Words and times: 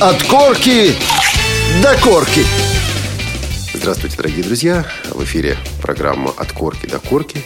От 0.00 0.22
корки 0.24 0.94
до 1.82 1.96
корки. 2.04 2.44
Здравствуйте, 3.72 4.18
дорогие 4.18 4.44
друзья! 4.44 4.84
В 5.10 5.24
эфире 5.24 5.56
программа 5.80 6.32
«От 6.36 6.52
корки 6.52 6.86
до 6.86 6.98
корки». 6.98 7.42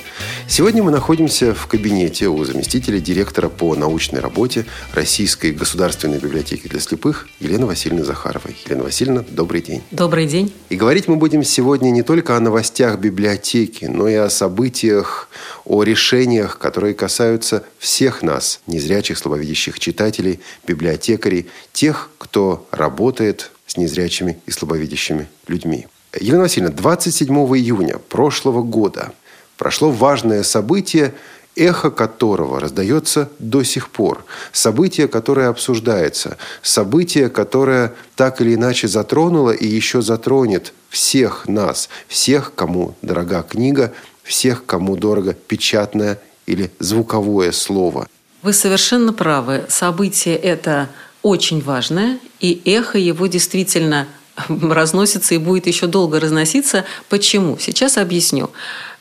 Сегодня 0.51 0.83
мы 0.83 0.91
находимся 0.91 1.55
в 1.55 1.69
кабинете 1.69 2.27
у 2.27 2.45
заместителя 2.45 2.99
директора 2.99 3.49
по 3.49 3.77
научной 3.77 4.19
работе 4.19 4.67
Российской 4.93 5.53
государственной 5.53 6.19
библиотеки 6.19 6.67
для 6.67 6.81
слепых 6.81 7.29
Елены 7.39 7.67
Васильевны 7.67 8.03
Захаровой. 8.03 8.57
Елена 8.67 8.83
Васильевна, 8.83 9.25
добрый 9.29 9.63
день. 9.63 9.81
Добрый 9.93 10.27
день. 10.27 10.53
И 10.69 10.75
говорить 10.75 11.07
мы 11.07 11.15
будем 11.15 11.45
сегодня 11.45 11.91
не 11.91 12.03
только 12.03 12.37
о 12.37 12.41
новостях 12.41 12.99
библиотеки, 12.99 13.85
но 13.85 14.09
и 14.09 14.15
о 14.15 14.29
событиях, 14.29 15.29
о 15.65 15.85
решениях, 15.85 16.59
которые 16.59 16.95
касаются 16.95 17.63
всех 17.79 18.23
нас, 18.23 18.61
незрячих, 18.67 19.19
слабовидящих 19.19 19.79
читателей, 19.79 20.41
библиотекарей, 20.67 21.47
тех, 21.73 22.11
кто 22.19 22.67
работает 22.73 23.53
с 23.69 23.77
незрячими 23.77 24.41
и 24.47 24.51
слабовидящими 24.51 25.29
людьми. 25.47 25.87
Елена 26.19 26.43
Васильевна, 26.43 26.75
27 26.75 27.33
июня 27.33 27.99
прошлого 27.99 28.65
года 28.65 29.13
прошло 29.61 29.91
важное 29.91 30.43
событие, 30.43 31.13
эхо 31.55 31.91
которого 31.91 32.61
раздается 32.61 33.29
до 33.39 33.63
сих 33.63 33.91
пор. 33.91 34.25
Событие, 34.53 35.07
которое 35.07 35.49
обсуждается. 35.49 36.39
Событие, 36.63 37.29
которое 37.29 37.93
так 38.17 38.41
или 38.41 38.55
иначе 38.55 38.89
затронуло 38.89 39.51
и 39.51 39.67
еще 39.67 40.01
затронет 40.01 40.73
всех 40.89 41.47
нас. 41.47 41.91
Всех, 42.09 42.55
кому 42.55 42.95
дорога 43.03 43.43
книга, 43.43 43.93
всех, 44.23 44.65
кому 44.65 44.97
дорого 44.97 45.35
печатное 45.35 46.19
или 46.47 46.71
звуковое 46.79 47.53
слово. 47.53 48.09
Вы 48.41 48.55
совершенно 48.55 49.13
правы. 49.13 49.67
Событие 49.69 50.37
это 50.37 50.89
очень 51.23 51.61
важное, 51.61 52.19
и 52.41 52.63
эхо 52.65 52.97
его 52.97 53.27
действительно 53.27 54.09
разносится 54.49 55.35
и 55.35 55.39
будет 55.39 55.67
еще 55.67 55.87
долго 55.87 56.19
разноситься. 56.19 56.87
Почему? 57.11 57.59
Сейчас 57.61 57.99
объясню. 57.99 58.51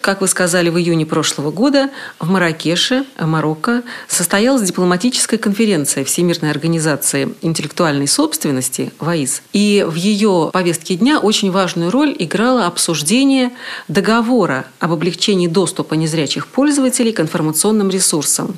Как 0.02 0.22
вы 0.22 0.30
сказали, 0.30 0.70
в 0.70 0.78
июне 0.80 1.06
прошлого 1.06 1.52
года 1.52 1.90
в 2.20 2.30
Маракеше, 2.30 3.04
Марокко, 3.20 3.84
состоялась 4.08 4.62
дипломатическая 4.62 5.38
конференция 5.38 6.06
Всемирной 6.06 6.52
организации 6.52 7.36
интеллектуальной 7.42 8.08
собственности 8.08 8.94
ВАИС. 9.00 9.42
И 9.52 9.86
в 9.86 9.96
ее 9.96 10.52
повестке 10.54 10.96
дня 10.96 11.20
очень 11.20 11.52
важную 11.52 11.92
роль 11.92 12.16
играло 12.18 12.66
обсуждение 12.66 13.52
договора 13.90 14.66
об 14.80 14.94
облегчении 14.94 15.48
доступа 15.48 15.96
незрячих 15.96 16.48
пользователей 16.48 17.12
к 17.12 17.20
информационным 17.20 17.90
ресурсам. 17.90 18.58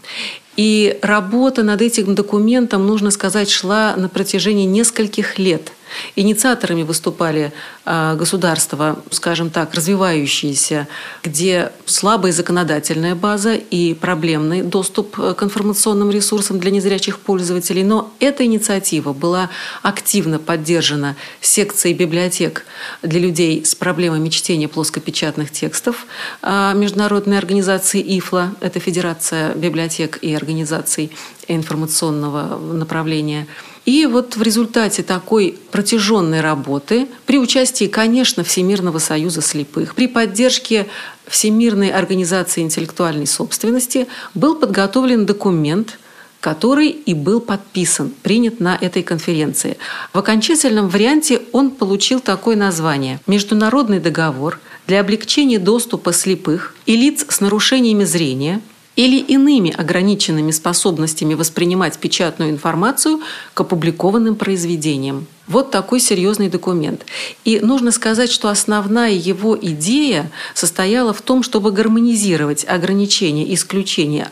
И 0.58 1.00
работа 1.02 1.64
над 1.64 1.81
этим 1.81 2.14
документом, 2.14 2.86
нужно 2.86 3.09
сказать, 3.09 3.50
шла 3.50 3.95
на 3.95 4.09
протяжении 4.09 4.66
нескольких 4.66 5.39
лет– 5.39 5.72
Инициаторами 6.16 6.84
выступали 6.84 7.53
а, 7.86 8.16
государства, 8.16 9.00
скажем 9.09 9.50
так, 9.50 9.73
развивающиеся, 9.73 10.88
где 11.23 11.72
слабая 11.86 12.31
законодательная 12.31 13.16
база 13.16 13.53
и 13.56 13.94
проблемный 13.94 14.61
доступ 14.61 15.20
э, 15.20 15.33
к 15.33 15.44
информационным 15.44 16.11
ресурсам 16.11 16.59
для 16.59 16.72
незрячих 16.72 17.20
пользователей. 17.20 17.83
Но 17.83 18.14
эта 18.20 18.45
инициатива 18.45 19.14
была 19.14 19.50
активно 19.81 20.39
поддержана 20.39 21.16
секцией 21.42 21.95
библиотек 21.95 22.66
для 23.02 23.20
людей 23.20 23.66
с 23.66 23.76
проблемами 23.76 24.30
чтения 24.30 24.67
плоскопечатных 24.67 25.52
текстов 25.52 26.05
а, 26.42 26.73
международной 26.73 27.38
организации 27.38 28.02
ИФЛА, 28.20 28.55
это 28.61 28.80
Федерация 28.80 29.53
библиотек 29.55 30.20
и 30.22 30.33
организаций 30.33 31.11
информационного 31.48 32.58
направления– 32.58 33.48
и 33.86 34.06
вот 34.06 34.36
в 34.36 34.42
результате 34.42 35.02
такой 35.02 35.58
протяженной 35.72 36.42
работы, 36.42 37.08
при 37.26 37.40
участии, 37.40 37.86
конечно, 37.86 38.44
Всемирного 38.44 39.00
союза 39.00 39.42
слепых, 39.42 39.96
при 39.96 40.08
поддержке 40.08 40.88
Всемирной 41.28 41.89
организации 41.89 42.61
интеллектуальной 42.61 43.26
собственности 43.26 44.08
был 44.36 44.55
подготовлен 44.55 45.26
документ, 45.26 45.98
который 46.42 46.89
и 46.89 47.14
был 47.14 47.39
подписан, 47.39 48.11
принят 48.22 48.60
на 48.60 48.76
этой 48.80 49.02
конференции. 49.02 49.78
В 50.14 50.20
окончательном 50.20 50.89
варианте 50.89 51.42
он 51.52 51.72
получил 51.72 52.20
такое 52.20 52.55
название 52.55 53.20
«Международный 53.28 54.00
договор 54.00 54.60
для 54.88 55.00
облегчения 55.00 55.60
доступа 55.60 56.14
слепых 56.14 56.76
и 56.86 56.95
лиц 56.95 57.26
с 57.30 57.39
нарушениями 57.39 58.04
зрения 58.04 58.61
или 58.96 59.18
иными 59.18 59.72
ограниченными 59.72 60.52
способностями 60.52 61.34
воспринимать 61.34 61.98
печатную 61.98 62.52
информацию 62.52 63.22
к 63.54 63.62
опубликованным 63.62 64.36
произведениям. 64.36 65.28
Вот 65.48 65.72
такой 65.72 66.00
серьезный 66.00 66.50
документ. 66.50 67.06
И 67.44 67.60
нужно 67.60 67.92
сказать, 67.92 68.32
что 68.32 68.50
основная 68.50 69.12
его 69.12 69.58
идея 69.60 70.32
состояла 70.54 71.14
в 71.14 71.22
том, 71.22 71.44
чтобы 71.44 71.72
гармонизировать 71.72 72.66
ограничения, 72.66 73.54
исключения 73.54 74.30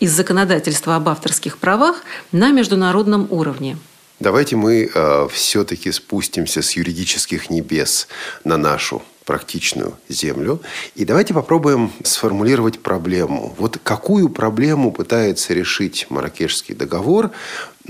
из 0.00 0.12
законодательства 0.12 0.96
об 0.96 1.08
авторских 1.08 1.58
правах 1.58 2.02
на 2.32 2.50
международном 2.50 3.26
уровне. 3.30 3.78
Давайте 4.18 4.56
мы 4.56 4.90
э, 4.92 5.28
все-таки 5.32 5.90
спустимся 5.92 6.60
с 6.60 6.72
юридических 6.72 7.48
небес 7.48 8.06
на 8.44 8.58
нашу 8.58 9.02
практичную 9.30 9.92
землю. 10.08 10.60
И 10.96 11.04
давайте 11.04 11.34
попробуем 11.34 11.92
сформулировать 12.02 12.80
проблему. 12.80 13.54
Вот 13.58 13.78
какую 13.80 14.28
проблему 14.28 14.90
пытается 14.90 15.54
решить 15.54 16.08
Маракешский 16.10 16.74
договор 16.74 17.30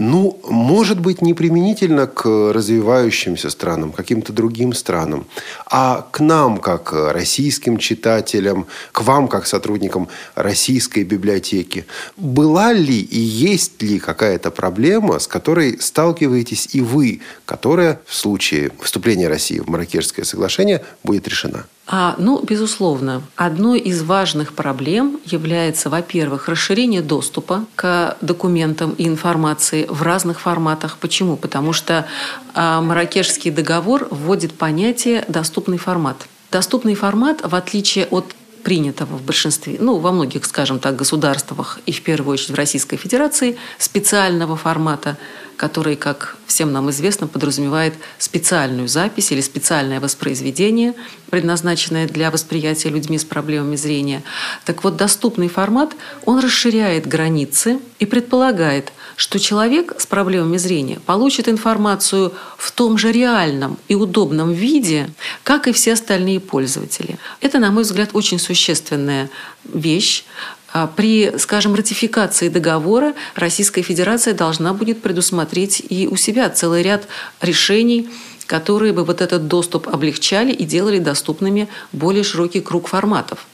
ну, 0.00 0.40
может 0.48 0.98
быть, 0.98 1.20
не 1.20 1.34
применительно 1.34 2.06
к 2.06 2.24
развивающимся 2.24 3.50
странам, 3.50 3.92
каким-то 3.92 4.32
другим 4.32 4.72
странам, 4.72 5.26
а 5.66 6.08
к 6.10 6.20
нам, 6.20 6.56
как 6.56 6.94
российским 6.94 7.76
читателям, 7.76 8.66
к 8.92 9.02
вам, 9.02 9.28
как 9.28 9.46
сотрудникам 9.46 10.08
российской 10.34 11.04
библиотеки. 11.04 11.84
Была 12.16 12.72
ли 12.72 12.98
и 12.98 13.20
есть 13.20 13.82
ли 13.82 13.98
какая-то 13.98 14.50
проблема, 14.50 15.18
с 15.18 15.26
которой 15.26 15.78
сталкиваетесь 15.78 16.70
и 16.72 16.80
вы, 16.80 17.20
которая 17.44 18.00
в 18.06 18.14
случае 18.14 18.72
вступления 18.80 19.28
России 19.28 19.58
в 19.58 19.68
Маракешское 19.68 20.24
соглашение 20.24 20.82
будет 21.04 21.28
решена? 21.28 21.66
А, 21.92 22.14
ну, 22.18 22.40
безусловно, 22.40 23.20
одной 23.34 23.80
из 23.80 24.04
важных 24.04 24.52
проблем 24.52 25.18
является, 25.24 25.90
во-первых, 25.90 26.48
расширение 26.48 27.02
доступа 27.02 27.64
к 27.74 28.16
документам 28.20 28.92
и 28.92 29.08
информации 29.08 29.86
в 29.88 30.02
разных 30.02 30.38
форматах. 30.40 30.98
Почему? 30.98 31.36
Потому 31.36 31.72
что 31.72 32.06
а, 32.54 32.80
Маракешский 32.80 33.50
договор 33.50 34.06
вводит 34.12 34.54
понятие 34.54 35.24
«доступный 35.26 35.78
формат». 35.78 36.28
Доступный 36.52 36.94
формат, 36.94 37.40
в 37.42 37.56
отличие 37.56 38.06
от 38.06 38.36
принятого 38.62 39.16
в 39.16 39.22
большинстве, 39.22 39.76
ну, 39.81 39.98
во 39.98 40.12
многих, 40.12 40.44
скажем 40.44 40.78
так, 40.78 40.97
государствах 40.97 41.78
и 41.87 41.93
в 41.93 42.03
первую 42.03 42.34
очередь 42.34 42.50
в 42.50 42.54
Российской 42.54 42.97
Федерации, 42.97 43.56
специального 43.78 44.56
формата, 44.56 45.16
который, 45.56 45.97
как 45.97 46.37
всем 46.47 46.72
нам 46.72 46.88
известно, 46.88 47.26
подразумевает 47.26 47.94
специальную 48.19 48.88
запись 48.88 49.31
или 49.31 49.43
специальное 49.43 50.00
воспроизведение, 50.00 50.94
предназначенное 51.28 52.09
для 52.09 52.31
восприятия 52.31 52.88
людьми 52.88 53.19
с 53.19 53.25
проблемами 53.25 53.76
зрения. 53.76 54.22
Так 54.65 54.82
вот, 54.84 54.97
доступный 54.97 55.48
формат, 55.48 55.94
он 56.25 56.38
расширяет 56.38 57.06
границы 57.06 57.78
и 57.98 58.06
предполагает, 58.06 58.92
что 59.16 59.38
человек 59.38 60.00
с 60.00 60.06
проблемами 60.06 60.56
зрения 60.56 60.98
получит 61.04 61.47
информацию 61.47 62.32
в 62.56 62.72
том 62.72 62.97
же 62.97 63.12
реальном 63.12 63.77
и 63.87 63.94
удобном 63.94 64.53
виде, 64.53 65.10
как 65.42 65.69
и 65.69 65.72
все 65.72 65.92
остальные 65.92 66.41
пользователи. 66.41 67.19
Это, 67.42 67.59
на 67.59 67.71
мой 67.71 67.82
взгляд, 67.82 68.10
очень 68.15 68.38
существенная 68.50 69.30
вещь, 69.64 70.24
а 70.72 70.86
при, 70.88 71.32
скажем, 71.38 71.74
ратификации 71.74 72.48
договора 72.48 73.14
Российская 73.36 73.82
Федерация 73.82 74.34
должна 74.34 74.72
будет 74.74 75.02
предусмотреть 75.02 75.82
и 75.88 76.08
у 76.08 76.16
себя 76.16 76.50
целый 76.50 76.82
ряд 76.82 77.06
решений, 77.41 78.08
которые 78.47 78.92
бы 78.92 79.04
вот 79.04 79.20
этот 79.20 79.47
доступ 79.47 79.88
облегчали 79.88 80.52
и 80.52 80.64
делали 80.64 80.98
доступными 80.98 81.68
более 81.92 82.24
широкий 82.24 82.60
круг 82.60 82.88
форматов. 82.88 83.47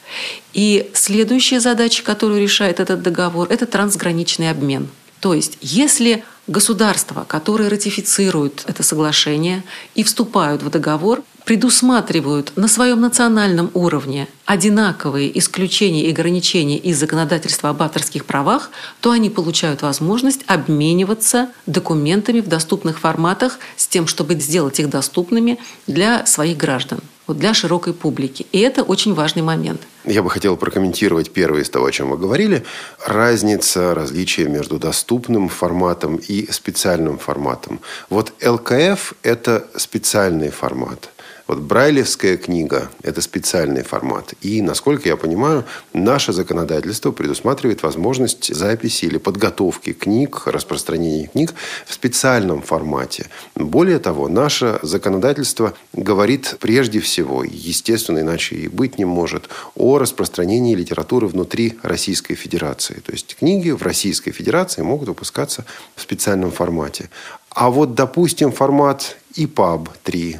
И 0.53 0.89
следующая 0.93 1.59
задача, 1.59 2.03
которую 2.03 2.41
решает 2.41 2.79
этот 2.79 3.03
договор, 3.03 3.47
это 3.51 3.67
трансграничный 3.67 4.49
обмен. 4.49 4.87
То 5.19 5.33
есть, 5.33 5.57
если 5.61 6.23
государства, 6.47 7.25
которые 7.27 7.69
ратифицируют 7.69 8.63
это 8.67 8.81
соглашение 8.81 9.63
и 9.95 10.03
вступают 10.03 10.63
в 10.63 10.69
договор, 10.69 11.23
предусматривают 11.47 12.51
на 12.57 12.67
своем 12.67 12.99
национальном 12.99 13.71
уровне 13.73 14.27
одинаковые 14.45 15.39
исключения 15.39 16.03
и 16.03 16.11
ограничения 16.11 16.77
из 16.77 16.99
законодательства 16.99 17.69
об 17.69 17.81
авторских 17.81 18.25
правах, 18.25 18.69
то 18.99 19.11
они 19.11 19.29
получают 19.29 19.81
возможность 19.81 20.41
обмениваться 20.47 21.49
документами 21.65 22.41
в 22.41 22.49
доступных 22.49 22.99
форматах 22.99 23.59
с 23.77 23.87
тем, 23.87 24.07
чтобы 24.07 24.35
сделать 24.35 24.81
их 24.81 24.89
доступными 24.89 25.57
для 25.87 26.25
своих 26.25 26.57
граждан. 26.57 26.99
для 27.27 27.53
широкой 27.53 27.93
публики. 27.93 28.45
И 28.53 28.59
это 28.59 28.83
очень 28.83 29.13
важный 29.13 29.41
момент. 29.41 29.81
Я 30.05 30.23
бы 30.23 30.29
хотел 30.29 30.55
прокомментировать 30.55 31.31
первое 31.31 31.63
из 31.63 31.69
того, 31.69 31.85
о 31.85 31.91
чем 31.91 32.09
вы 32.09 32.17
говорили. 32.17 32.63
Разница, 33.05 33.93
различие 33.93 34.47
между 34.47 34.79
доступным 34.79 35.49
форматом 35.49 36.15
и 36.15 36.49
специальным 36.49 37.17
форматом. 37.17 37.81
Вот 38.09 38.31
ЛКФ– 38.41 39.13
это 39.23 39.67
специальный 39.75 40.51
формат– 40.51 41.09
вот 41.47 41.59
Брайлевская 41.59 42.35
книга– 42.35 42.89
это 43.03 43.21
специальный 43.21 43.83
формат. 43.83 44.33
И, 44.41 44.61
насколько 44.61 45.07
я 45.07 45.15
понимаю, 45.15 45.63
наше 45.93 46.33
законодательство 46.33 47.11
предусматривает 47.11 47.83
возможность 47.83 48.53
записи 48.53 49.05
или 49.05 49.17
подготовки 49.17 49.93
книг, 49.93 50.43
распространения 50.45 51.27
книг 51.27 51.53
в 51.85 51.93
специальном 51.93 52.61
формате. 52.61 53.27
Более 53.55 53.99
того, 53.99 54.27
наше 54.27 54.79
законодательство 54.81 55.73
говорит 55.93 56.57
прежде 56.59 56.99
всего, 56.99 57.45
естественно, 57.45 58.19
иначе 58.19 58.55
и 58.55 58.67
быть 58.67 58.97
не 58.97 59.05
может, 59.05 59.47
о 59.75 59.97
распространении 59.99 60.75
литературы 60.75 61.27
внутри 61.27 61.77
Российской 61.81 62.35
Федерации. 62.35 62.95
То 63.05 63.13
есть 63.13 63.37
книги 63.37 63.69
в 63.69 63.81
Российской 63.81 64.31
Федерации 64.31 64.81
могут 64.81 65.07
выпускаться 65.07 65.63
в 65.95 66.01
специальном 66.01 66.51
формате. 66.51 67.09
А 67.49 67.69
вот, 67.69 67.95
допустим, 67.95 68.51
формат 68.51 69.17
EPUB 69.35 69.89
3 70.03 70.39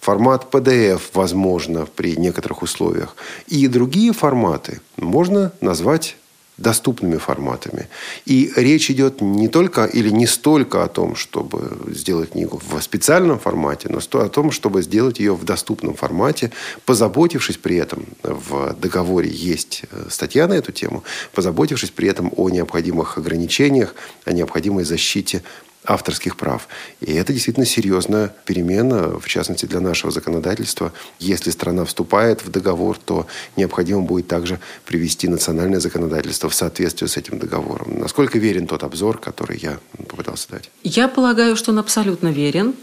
Формат 0.00 0.48
PDF 0.50 1.00
возможно 1.14 1.86
при 1.86 2.16
некоторых 2.16 2.62
условиях. 2.62 3.16
И 3.46 3.66
другие 3.66 4.12
форматы 4.12 4.80
можно 4.96 5.52
назвать 5.60 6.16
доступными 6.58 7.16
форматами. 7.16 7.88
И 8.26 8.52
речь 8.56 8.90
идет 8.90 9.20
не 9.20 9.48
только 9.48 9.84
или 9.84 10.10
не 10.10 10.26
столько 10.26 10.84
о 10.84 10.88
том, 10.88 11.14
чтобы 11.14 11.94
сделать 11.94 12.32
книгу 12.32 12.60
в 12.68 12.80
специальном 12.82 13.38
формате, 13.38 13.88
но 13.88 13.98
о 13.98 14.28
том, 14.28 14.50
чтобы 14.50 14.82
сделать 14.82 15.20
ее 15.20 15.34
в 15.34 15.44
доступном 15.44 15.94
формате, 15.94 16.50
позаботившись 16.84 17.56
при 17.56 17.76
этом, 17.76 18.06
в 18.22 18.74
договоре 18.74 19.30
есть 19.30 19.82
э, 19.90 20.06
статья 20.10 20.48
на 20.48 20.54
эту 20.54 20.72
тему, 20.72 21.04
позаботившись 21.32 21.90
при 21.90 22.08
этом 22.08 22.32
о 22.36 22.50
необходимых 22.50 23.18
ограничениях, 23.18 23.94
о 24.24 24.32
необходимой 24.32 24.84
защите 24.84 25.42
авторских 25.84 26.36
прав. 26.36 26.68
И 27.00 27.12
это 27.14 27.32
действительно 27.32 27.66
серьезная 27.66 28.34
перемена, 28.44 29.18
в 29.18 29.26
частности 29.26 29.66
для 29.66 29.80
нашего 29.80 30.12
законодательства. 30.12 30.92
Если 31.18 31.50
страна 31.50 31.84
вступает 31.84 32.44
в 32.44 32.50
договор, 32.50 32.98
то 32.98 33.26
необходимо 33.56 34.02
будет 34.02 34.28
также 34.28 34.60
привести 34.84 35.28
национальное 35.28 35.80
законодательство 35.80 36.48
в 36.48 36.54
соответствие 36.54 37.08
с 37.08 37.16
этим 37.16 37.38
договором. 37.38 37.98
Насколько 37.98 38.38
верен 38.38 38.66
тот 38.66 38.82
обзор, 38.82 39.18
который 39.18 39.58
я 39.58 39.78
попытался 39.96 40.48
дать? 40.50 40.70
Я 40.82 41.08
полагаю, 41.08 41.56
что 41.56 41.70
он 41.70 41.78
абсолютно 41.78 42.28
верен. 42.28 42.74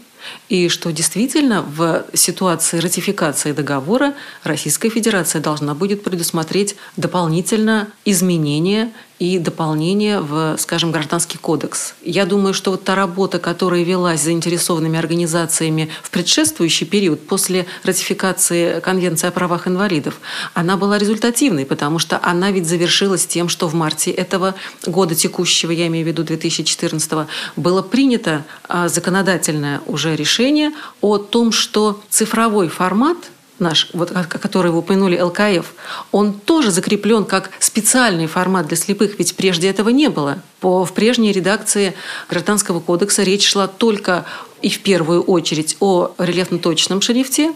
И 0.48 0.68
что 0.68 0.92
действительно 0.92 1.62
в 1.62 2.04
ситуации 2.14 2.78
ратификации 2.78 3.52
договора 3.52 4.14
Российская 4.42 4.88
Федерация 4.88 5.40
должна 5.40 5.74
будет 5.74 6.02
предусмотреть 6.02 6.76
дополнительно 6.96 7.88
изменения 8.04 8.92
и 9.18 9.38
дополнение 9.38 10.20
в, 10.20 10.56
скажем, 10.58 10.92
Гражданский 10.92 11.38
кодекс. 11.38 11.94
Я 12.02 12.26
думаю, 12.26 12.52
что 12.52 12.72
вот 12.72 12.84
та 12.84 12.94
работа, 12.94 13.38
которая 13.38 13.82
велась 13.82 14.20
заинтересованными 14.20 14.98
организациями 14.98 15.88
в 16.02 16.10
предшествующий 16.10 16.86
период 16.86 17.26
после 17.26 17.66
ратификации 17.82 18.80
Конвенции 18.80 19.28
о 19.28 19.30
правах 19.30 19.68
инвалидов, 19.68 20.20
она 20.54 20.76
была 20.76 20.98
результативной, 20.98 21.64
потому 21.64 21.98
что 21.98 22.20
она 22.22 22.50
ведь 22.50 22.66
завершилась 22.66 23.26
тем, 23.26 23.48
что 23.48 23.68
в 23.68 23.74
марте 23.74 24.10
этого 24.10 24.54
года 24.84 25.14
текущего, 25.14 25.70
я 25.70 25.86
имею 25.86 26.04
в 26.04 26.08
виду 26.08 26.22
2014, 26.22 27.28
было 27.56 27.82
принято 27.82 28.44
а, 28.68 28.88
законодательное 28.88 29.80
уже 29.86 30.14
решение 30.14 30.72
о 31.00 31.18
том, 31.18 31.52
что 31.52 32.00
цифровой 32.10 32.68
формат– 32.68 33.16
наш, 33.58 33.88
вот, 33.92 34.10
который 34.10 34.70
вы 34.70 34.78
упомянули, 34.78 35.20
ЛКФ, 35.20 35.72
он 36.12 36.32
тоже 36.32 36.70
закреплен 36.70 37.24
как 37.24 37.50
специальный 37.58 38.26
формат 38.26 38.66
для 38.66 38.76
слепых, 38.76 39.18
ведь 39.18 39.36
прежде 39.36 39.68
этого 39.68 39.88
не 39.90 40.08
было. 40.08 40.38
По, 40.60 40.84
в 40.84 40.92
прежней 40.92 41.32
редакции 41.32 41.94
Гражданского 42.28 42.80
кодекса 42.80 43.22
речь 43.22 43.46
шла 43.46 43.66
только 43.66 44.24
и 44.62 44.70
в 44.70 44.80
первую 44.80 45.22
очередь 45.22 45.76
о 45.80 46.12
рельефно-точном 46.18 47.00
шрифте, 47.00 47.52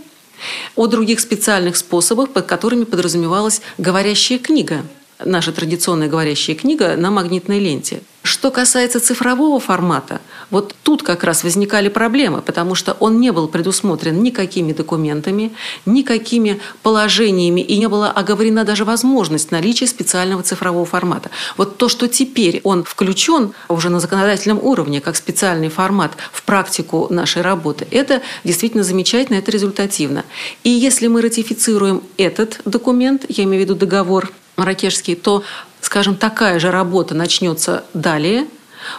о 0.76 0.86
других 0.86 1.20
специальных 1.20 1.76
способах, 1.76 2.30
под 2.30 2.46
которыми 2.46 2.84
подразумевалась 2.84 3.60
говорящая 3.78 4.38
книга– 4.38 4.82
наша 5.24 5.52
традиционная 5.52 6.08
говорящая 6.08 6.56
книга 6.56 6.96
на 6.96 7.10
магнитной 7.10 7.58
ленте. 7.58 8.02
Что 8.22 8.50
касается 8.50 9.00
цифрового 9.00 9.60
формата, 9.60 10.20
вот 10.50 10.74
тут 10.82 11.02
как 11.02 11.24
раз 11.24 11.44
возникали 11.44 11.88
проблемы, 11.88 12.42
потому 12.42 12.74
что 12.74 12.96
он 13.00 13.20
не 13.20 13.32
был 13.32 13.48
предусмотрен 13.48 14.22
никакими 14.22 14.72
документами, 14.72 15.52
никакими 15.86 16.60
положениями, 16.82 17.60
и 17.60 17.78
не 17.78 17.88
была 17.88 18.10
оговорена 18.10 18.64
даже 18.64 18.84
возможность 18.84 19.50
наличия 19.50 19.86
специального 19.86 20.42
цифрового 20.42 20.84
формата. 20.84 21.30
Вот 21.56 21.76
то, 21.76 21.88
что 21.88 22.08
теперь 22.08 22.60
он 22.64 22.84
включен 22.84 23.52
уже 23.68 23.88
на 23.88 24.00
законодательном 24.00 24.58
уровне 24.62 25.00
как 25.00 25.16
специальный 25.16 25.68
формат 25.68 26.12
в 26.32 26.42
практику 26.42 27.06
нашей 27.10 27.42
работы, 27.42 27.86
это 27.90 28.22
действительно 28.44 28.82
замечательно, 28.82 29.36
это 29.36 29.50
результативно. 29.50 30.24
И 30.64 30.70
если 30.70 31.06
мы 31.06 31.22
ратифицируем 31.22 32.02
этот 32.16 32.60
документ, 32.64 33.24
я 33.28 33.44
имею 33.44 33.62
в 33.62 33.64
виду 33.64 33.74
договор 33.74 34.30
маракешский, 34.56 35.14
то, 35.14 35.42
скажем, 35.80 36.16
такая 36.16 36.58
же 36.58 36.70
работа 36.70 37.14
начнется 37.14 37.84
далее 37.94 38.46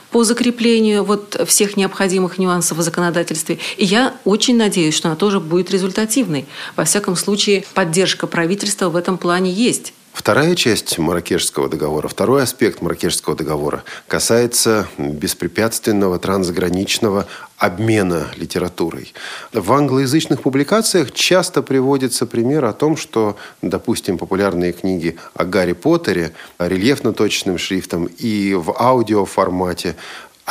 по 0.09 0.23
закреплению 0.23 1.03
вот 1.03 1.39
всех 1.47 1.77
необходимых 1.77 2.37
нюансов 2.37 2.77
в 2.77 2.81
законодательстве. 2.81 3.59
И 3.77 3.85
я 3.85 4.15
очень 4.25 4.57
надеюсь, 4.57 4.95
что 4.95 5.07
она 5.07 5.15
тоже 5.15 5.39
будет 5.39 5.71
результативной. 5.71 6.45
Во 6.75 6.83
всяком 6.83 7.15
случае, 7.15 7.65
поддержка 7.73 8.27
правительства 8.27 8.89
в 8.89 8.95
этом 8.95 9.17
плане 9.17 9.51
есть. 9.51 9.93
Вторая 10.13 10.55
часть 10.55 10.97
Маракешского 10.97 11.69
договора, 11.69 12.09
второй 12.09 12.43
аспект 12.43 12.81
Маракешского 12.81 13.35
договора 13.35 13.83
касается 14.07 14.87
беспрепятственного 14.97 16.19
трансграничного 16.19 17.27
обмена 17.57 18.27
литературой. 18.35 19.13
В 19.53 19.71
англоязычных 19.71 20.41
публикациях 20.41 21.13
часто 21.13 21.61
приводится 21.63 22.25
пример 22.25 22.65
о 22.65 22.73
том, 22.73 22.97
что, 22.97 23.37
допустим, 23.61 24.17
популярные 24.17 24.73
книги 24.73 25.17
о 25.33 25.45
Гарри 25.45 25.73
Поттере 25.73 26.33
рельефно-точным 26.59 27.57
шрифтом 27.57 28.05
и 28.05 28.53
в 28.53 28.75
аудиоформате 28.77 29.95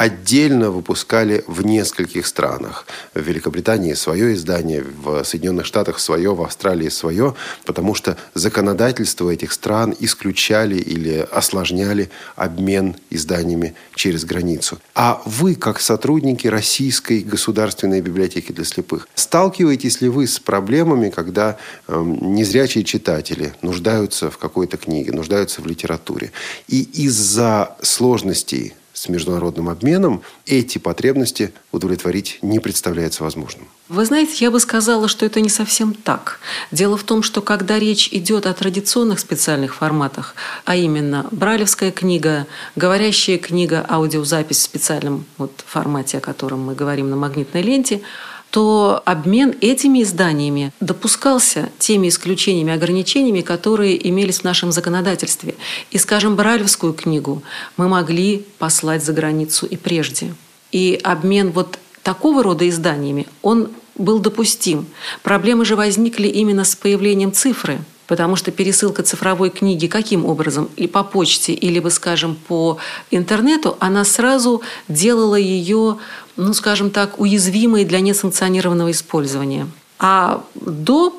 отдельно 0.01 0.71
выпускали 0.71 1.45
в 1.47 1.63
нескольких 1.63 2.27
странах. 2.27 2.87
В 3.13 3.21
Великобритании 3.21 3.93
свое 3.93 4.33
издание, 4.33 4.83
в 4.83 5.23
Соединенных 5.25 5.67
Штатах 5.67 5.99
свое, 5.99 6.35
в 6.35 6.41
Австралии 6.43 6.89
свое, 6.89 7.35
потому 7.67 7.95
что 7.95 8.17
законодательство 8.33 9.29
этих 9.29 9.53
стран 9.53 9.95
исключали 10.01 10.77
или 10.77 11.29
осложняли 11.31 12.09
обмен 12.35 12.97
изданиями 13.11 13.75
через 13.95 14.25
границу. 14.25 14.79
А 14.95 15.21
вы, 15.27 15.55
как 15.55 15.79
сотрудники 15.83 16.47
Российской 16.47 17.21
государственной 17.21 18.01
библиотеки 18.01 18.53
для 18.53 18.65
слепых, 18.65 19.07
сталкиваетесь 19.15 20.01
ли 20.01 20.09
вы 20.09 20.27
с 20.27 20.39
проблемами, 20.39 21.11
когда 21.11 21.59
э, 21.89 22.03
незрячие 22.23 22.85
читатели 22.85 23.53
нуждаются 23.61 24.31
в 24.31 24.39
какой-то 24.39 24.79
книге, 24.79 25.13
нуждаются 25.13 25.61
в 25.61 25.67
литературе, 25.67 26.33
и 26.69 26.81
из-за 27.05 27.77
сложностей 27.83 28.73
с 29.01 29.09
международным 29.09 29.71
обменом, 29.71 30.21
эти 30.45 30.77
потребности 30.77 31.55
удовлетворить 31.73 32.39
не 32.43 32.59
представляется 32.59 33.25
возможным. 33.25 33.67
Вы 33.89 34.05
знаете, 34.05 34.45
я 34.45 34.51
бы 34.51 34.61
сказала, 34.61 35.09
что 35.09 35.25
это 35.25 35.41
не 35.41 35.49
совсем 35.49 35.95
так. 35.95 36.39
Дело 36.71 36.99
в 36.99 37.03
том, 37.03 37.23
что 37.23 37.41
когда 37.41 37.79
речь 37.79 38.11
идет 38.13 38.45
о 38.45 38.53
традиционных 38.53 39.19
специальных 39.19 39.75
форматах, 39.75 40.35
а 40.67 40.77
именно 40.77 41.27
бралевская 41.31 41.93
книга, 41.93 42.47
говорящая 42.77 43.39
книга, 43.39 43.87
аудиозапись 43.89 44.59
в 44.59 44.63
специальном 44.65 45.25
вот 45.39 45.65
формате, 45.67 46.19
о 46.19 46.21
котором 46.21 46.61
мы 46.61 46.75
говорим 46.75 47.09
на 47.09 47.17
магнитной 47.17 47.63
ленте– 47.63 48.03
то 48.51 49.03
обмен 49.05 49.55
этими 49.61 50.03
изданиями 50.03 50.73
допускался 50.81 51.69
теми 51.79 52.09
исключениями, 52.09 52.73
ограничениями, 52.73 53.43
которые 53.43 54.09
имелись 54.09 54.41
в 54.41 54.45
нашем 54.45 54.73
законодательстве. 54.73 55.55
И, 55.91 55.99
скажем, 55.99 56.37
Брайлевскую 56.37 56.93
книгу 56.93 57.43
мы 57.77 57.89
могли 57.89 58.45
послать 58.59 59.05
за 59.05 59.13
границу 59.13 59.67
и 59.67 59.77
прежде. 59.77 60.35
И 60.73 61.01
обмен 61.03 61.53
вот 61.53 61.79
такого 62.03 62.43
рода 62.43 62.69
изданиями, 62.69 63.27
он 63.43 63.71
был 63.97 64.19
допустим. 64.19 64.87
Проблемы 65.23 65.65
же 65.65 65.77
возникли 65.77 66.27
именно 66.27 66.65
с 66.65 66.75
появлением 66.75 67.33
цифры– 67.33 67.79
потому 68.11 68.35
что 68.35 68.51
пересылка 68.51 69.05
цифровой 69.05 69.51
книги 69.51 69.87
каким 69.87 70.27
образом? 70.27 70.69
И 70.75 70.89
по 70.89 71.05
почте, 71.05 71.53
или, 71.53 71.89
скажем, 71.91 72.35
по 72.49 72.79
интернету, 73.13 73.77
она 73.79 74.05
сразу 74.05 74.63
делала 74.89 75.37
ее, 75.37 75.97
ну, 76.37 76.55
скажем 76.55 76.91
так, 76.91 77.21
уязвимой 77.21 77.85
для 77.85 78.01
несанкционированного 78.01 78.91
использования. 78.91 79.67
А 79.99 80.43
до 80.55 81.15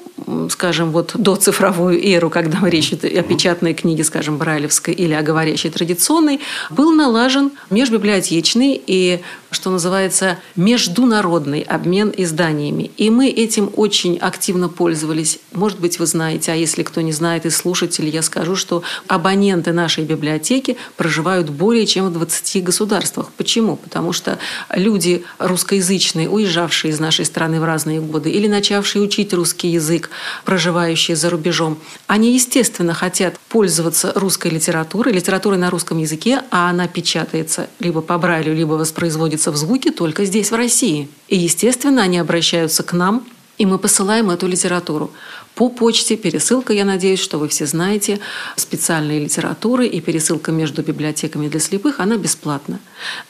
скажем, 0.50 0.92
вот 0.92 1.14
до 1.16 1.36
цифровую 1.36 2.00
эру, 2.04 2.30
когда 2.30 2.60
речь 2.68 2.94
идет 2.94 3.06
о 3.06 3.24
печатной 3.24 3.74
книге, 3.74 4.04
скажем, 4.04 4.38
брайлевской 4.38 4.94
или 4.94 5.14
о 5.14 5.22
говорящей 5.22 5.70
традиционной, 5.70 6.40
был 6.70 6.92
налажен 6.92 7.52
межбиблиотечный 7.70 8.82
и 8.86 9.22
что 9.52 9.70
называется, 9.70 10.40
международный 10.56 11.62
обмен 11.62 12.14
изданиями. 12.16 12.90
И 12.98 13.10
мы 13.10 13.28
этим 13.28 13.70
очень 13.76 14.18
активно 14.18 14.70
пользовались. 14.70 15.40
Может 15.52 15.80
быть, 15.80 16.00
вы 16.00 16.06
знаете, 16.06 16.54
а 16.54 16.56
если 16.56 16.84
кто 16.84 17.02
не 17.02 17.12
знает 17.12 17.46
из 17.46 17.58
слушателей, 17.58 18.10
я 18.10 18.22
скажу, 18.22 18.56
что 18.56 18.82
абоненты 19.08 19.74
нашей 19.74 20.06
библиотеки 20.06 20.78
проживают 20.96 21.50
более 21.50 21.86
чем 21.86 22.08
в 22.08 22.14
20 22.14 22.64
государствах. 22.64 23.30
Почему? 23.36 23.76
Потому 23.76 24.14
что 24.14 24.40
люди 24.74 25.26
русскоязычные, 25.38 26.30
уезжавшие 26.30 26.92
из 26.94 27.00
нашей 27.02 27.26
страны 27.26 27.60
в 27.60 27.66
разные 27.66 28.00
годы 28.00 28.32
или 28.32 28.48
начавшие 28.48 29.02
учить 29.02 29.34
русский 29.34 29.68
язык, 29.68 30.10
проживающие 30.46 31.18
за 31.18 31.30
рубежом, 31.30 31.78
они, 32.08 32.34
естественно, 32.34 32.94
хотят 32.94 33.38
пользоваться 33.50 34.14
русской 34.16 34.50
литературой, 34.50 35.14
литературой 35.14 35.60
на 35.60 35.70
русском 35.70 35.98
языке, 35.98 36.42
а 36.52 36.70
она 36.70 36.88
печатается 36.88 37.68
либо 37.80 38.02
по 38.02 38.18
Брайлю, 38.18 38.56
либо 38.56 38.74
воспроизводится 38.74 39.41
в 39.50 39.56
звуке 39.56 39.92
только 39.92 40.26
здесь, 40.26 40.52
в 40.52 40.56
России. 40.56 41.08
И, 41.30 41.38
естественно, 41.38 42.04
они 42.04 42.20
обращаются 42.20 42.84
к 42.84 42.94
нам, 42.94 43.26
и 43.58 43.66
мы 43.66 43.80
посылаем 43.80 44.30
эту 44.30 44.46
литературу 44.46 45.10
по 45.56 45.70
почте. 45.70 46.16
Пересылка, 46.16 46.74
я 46.74 46.86
надеюсь, 46.86 47.20
что 47.20 47.38
вы 47.38 47.48
все 47.48 47.66
знаете, 47.66 48.20
специальной 48.56 49.20
литературы 49.20 49.88
и 49.88 50.02
пересылка 50.02 50.52
между 50.52 50.82
библиотеками 50.82 51.48
для 51.48 51.60
слепых, 51.60 52.00
она 52.00 52.18
бесплатна. 52.18 52.80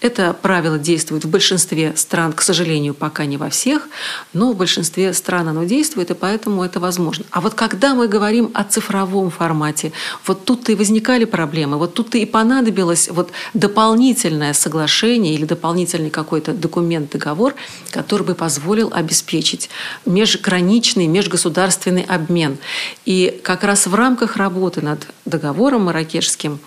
Это 0.02 0.34
правило 0.34 0.78
действует 0.78 1.26
в 1.26 1.30
большинстве 1.30 1.94
стран, 1.96 2.34
к 2.34 2.42
сожалению, 2.42 2.94
пока 2.94 3.26
не 3.26 3.38
во 3.38 3.50
всех, 3.50 3.88
но 4.34 4.52
в 4.52 4.58
большинстве 4.58 5.14
стран 5.14 5.50
оно 5.50 5.64
действует, 5.64 6.12
и 6.12 6.14
поэтому 6.14 6.64
это 6.64 6.80
возможно. 6.80 7.26
А 7.32 7.42
вот 7.42 7.54
когда 7.54 7.96
мы 7.96 8.08
говорим 8.08 8.52
о 8.54 8.64
цифровом 8.64 9.32
формате, 9.32 9.92
вот 10.26 10.46
тут-то 10.46 10.72
и 10.72 10.76
возникали 10.76 11.26
проблемы, 11.26 11.78
вот 11.78 11.94
тут-то 11.94 12.18
и 12.18 12.26
понадобилось 12.26 13.10
вот 13.10 13.32
дополнительное 13.54 14.54
соглашение 14.54 15.34
или 15.34 15.46
дополнительный 15.46 16.10
какой-то 16.10 16.54
документ, 16.54 17.12
договор, 17.12 17.56
который 17.92 18.26
бы 18.26 18.36
позволил 18.36 18.92
обеспечить 18.94 19.70
межграничный, 20.06 21.08
межгосударственный 21.08 22.04
обмен. 22.12 22.58
И 23.06 23.42
как 23.44 23.64
раз 23.64 23.88
в 23.88 23.96
рамках 23.96 24.36
работы 24.38 24.82
над 24.82 25.08
договором 25.26 25.86
маракешским 25.86 26.60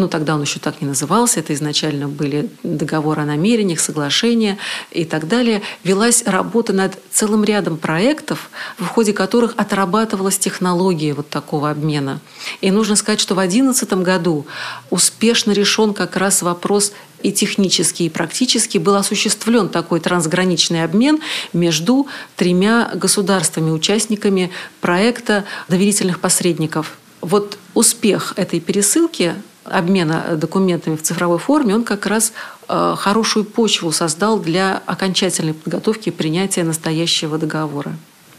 ну, 0.00 0.08
тогда 0.08 0.34
он 0.34 0.42
еще 0.42 0.58
так 0.58 0.80
не 0.80 0.88
назывался, 0.88 1.40
это 1.40 1.52
изначально 1.52 2.08
были 2.08 2.48
договоры 2.62 3.20
о 3.20 3.26
намерениях, 3.26 3.80
соглашения 3.80 4.56
и 4.90 5.04
так 5.04 5.28
далее, 5.28 5.60
велась 5.84 6.22
работа 6.24 6.72
над 6.72 6.98
целым 7.12 7.44
рядом 7.44 7.76
проектов, 7.76 8.50
в 8.78 8.86
ходе 8.86 9.12
которых 9.12 9.52
отрабатывалась 9.58 10.38
технология 10.38 11.12
вот 11.12 11.28
такого 11.28 11.70
обмена. 11.70 12.20
И 12.62 12.70
нужно 12.70 12.96
сказать, 12.96 13.20
что 13.20 13.34
в 13.34 13.38
2011 13.38 13.92
году 14.02 14.46
успешно 14.88 15.52
решен 15.52 15.92
как 15.92 16.16
раз 16.16 16.40
вопрос 16.40 16.92
и 17.22 17.30
технически, 17.30 18.04
и 18.04 18.08
практически 18.08 18.78
был 18.78 18.94
осуществлен 18.94 19.68
такой 19.68 20.00
трансграничный 20.00 20.82
обмен 20.82 21.20
между 21.52 22.06
тремя 22.36 22.90
государствами, 22.94 23.70
участниками 23.70 24.50
проекта 24.80 25.44
доверительных 25.68 26.20
посредников. 26.20 26.96
Вот 27.20 27.58
успех 27.74 28.32
этой 28.36 28.60
пересылки 28.60 29.34
обмена 29.64 30.36
документами 30.36 30.96
в 30.96 31.02
цифровой 31.02 31.38
форме, 31.38 31.74
он 31.74 31.84
как 31.84 32.06
раз 32.06 32.32
э, 32.68 32.94
хорошую 32.96 33.44
почву 33.44 33.92
создал 33.92 34.38
для 34.38 34.82
окончательной 34.86 35.54
подготовки 35.54 36.08
и 36.08 36.12
принятия 36.12 36.64
настоящего 36.64 37.38
договора. 37.38 37.92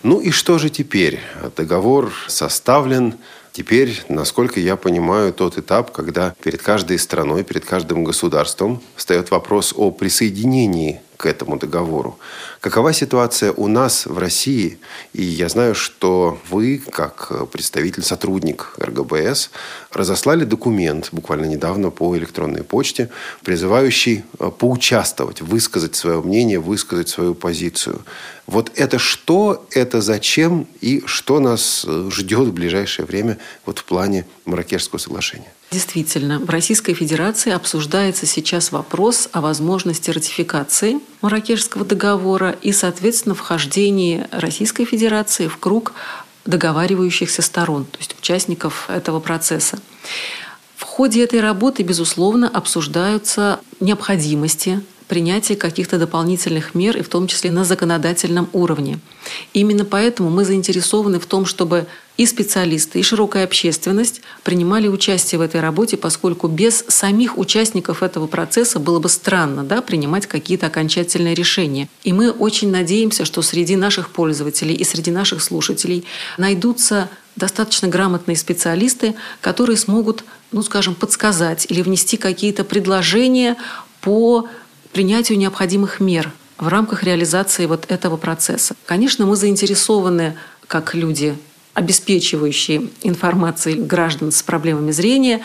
Ну 0.04 0.20
и 0.20 0.32
что 0.32 0.58
же 0.58 0.70
теперь? 0.70 1.20
Договор 1.56 2.12
составлен. 2.28 3.16
Теперь, 3.52 4.02
насколько 4.08 4.60
я 4.60 4.78
понимаю, 4.78 5.34
тот 5.34 5.58
этап, 5.58 5.92
когда 5.92 6.34
перед 6.42 6.62
каждой 6.62 6.98
страной, 6.98 7.44
перед 7.44 7.66
каждым 7.66 8.04
государством 8.04 8.82
встает 8.96 9.30
вопрос 9.30 9.74
о 9.76 9.92
присоединении 9.92 11.02
к 11.22 11.28
этому 11.28 11.58
договору. 11.58 12.18
Какова 12.62 12.94
ситуация 12.94 13.52
у 13.52 13.68
нас 13.68 14.08
в 14.08 14.18
России? 14.18 14.80
И 15.14 15.22
я 15.22 15.50
знаю, 15.50 15.76
что 15.76 16.40
вы, 16.50 16.82
как 16.92 17.50
представитель, 17.52 18.02
сотрудник 18.04 18.74
РГБС, 18.80 19.52
разослали 19.92 20.46
документ 20.46 21.10
буквально 21.12 21.46
недавно 21.46 21.92
по 21.92 22.18
электронной 22.18 22.64
почте, 22.64 23.10
призывающий 23.44 24.24
э, 24.40 24.50
поучаствовать, 24.58 25.42
высказать 25.42 25.96
свое 25.96 26.22
мнение, 26.22 26.60
высказать 26.60 27.10
свою 27.10 27.36
позицию. 27.36 28.02
Вот 28.48 28.72
это 28.76 28.98
что, 28.98 29.68
это 29.70 30.02
зачем 30.02 30.68
и 30.82 31.04
что 31.06 31.40
нас 31.40 31.86
э, 31.88 32.10
ждет 32.12 32.48
в 32.48 32.54
ближайшее 32.54 33.06
время 33.06 33.38
вот 33.66 33.78
в 33.80 33.84
плане 33.84 34.26
Маракешского 34.46 34.98
соглашения? 34.98 35.54
Действительно, 35.72 36.40
в 36.40 36.50
Российской 36.50 36.94
Федерации 36.94 37.54
обсуждается 37.54 38.26
сейчас 38.26 38.74
вопрос 38.74 39.30
о 39.32 39.40
возможности 39.40 40.12
ратификации 40.12 41.00
Маракешского 41.22 41.86
договора 41.86 42.52
и, 42.62 42.74
соответственно, 42.74 43.36
вхождении 43.36 44.28
Российской 44.32 44.84
Федерации 44.84 45.48
в 45.48 45.58
круг 45.58 45.94
договаривающихся 46.46 47.42
сторон, 47.42 47.86
то 47.86 48.00
есть 48.00 48.18
участников 48.20 48.90
этого 48.90 49.22
процесса. 49.22 49.80
В 50.76 50.84
ходе 50.84 51.24
этой 51.24 51.40
работы, 51.40 51.84
безусловно, 51.84 52.50
обсуждаются 52.50 53.62
необходимости 53.80 54.82
принятия 55.12 55.58
каких-то 55.58 55.98
дополнительных 55.98 56.74
мер, 56.74 56.96
и 56.96 57.02
в 57.02 57.10
том 57.10 57.28
числе 57.28 57.52
на 57.52 57.66
законодательном 57.66 58.48
уровне. 58.54 58.98
Именно 59.52 59.84
поэтому 59.84 60.30
мы 60.30 60.46
заинтересованы 60.46 61.20
в 61.20 61.26
том, 61.26 61.46
чтобы 61.46 61.86
и 62.16 62.26
специалисты, 62.26 62.98
и 62.98 63.04
широкая 63.04 63.44
общественность 63.44 64.22
принимали 64.44 64.88
участие 64.88 65.40
в 65.40 65.42
этой 65.42 65.60
работе, 65.60 65.98
поскольку 65.98 66.48
без 66.48 66.86
самих 66.88 67.38
участников 67.38 68.04
этого 68.04 68.26
процесса 68.26 68.80
было 68.80 69.00
бы 69.00 69.10
странно 69.10 69.66
да, 69.66 69.82
принимать 69.82 70.28
какие-то 70.28 70.68
окончательные 70.68 71.36
решения. 71.36 71.90
И 72.04 72.14
мы 72.14 72.32
очень 72.32 72.72
надеемся, 72.72 73.26
что 73.26 73.42
среди 73.42 73.76
наших 73.76 74.12
пользователей 74.12 74.76
и 74.76 74.86
среди 74.86 75.12
наших 75.12 75.44
слушателей 75.44 76.06
найдутся 76.38 77.10
достаточно 77.36 77.90
грамотные 77.90 78.38
специалисты, 78.38 79.16
которые 79.42 79.76
смогут, 79.76 80.24
ну, 80.54 80.64
скажем, 80.64 80.96
подсказать 80.96 81.66
или 81.68 81.82
внести 81.82 82.16
какие-то 82.16 82.64
предложения 82.64 83.58
по 84.00 84.48
принятию 84.92 85.38
необходимых 85.38 86.00
мер 86.00 86.32
в 86.58 86.68
рамках 86.68 87.04
реализации 87.04 87.66
вот 87.66 87.86
этого 87.90 88.18
процесса. 88.18 88.76
Конечно, 88.86 89.26
мы 89.26 89.36
заинтересованы, 89.36 90.36
как 90.68 90.94
люди, 90.94 91.36
обеспечивающие 91.74 92.90
информацией 93.02 93.82
граждан 93.82 94.32
с 94.32 94.44
проблемами 94.44 94.92
зрения, 94.92 95.42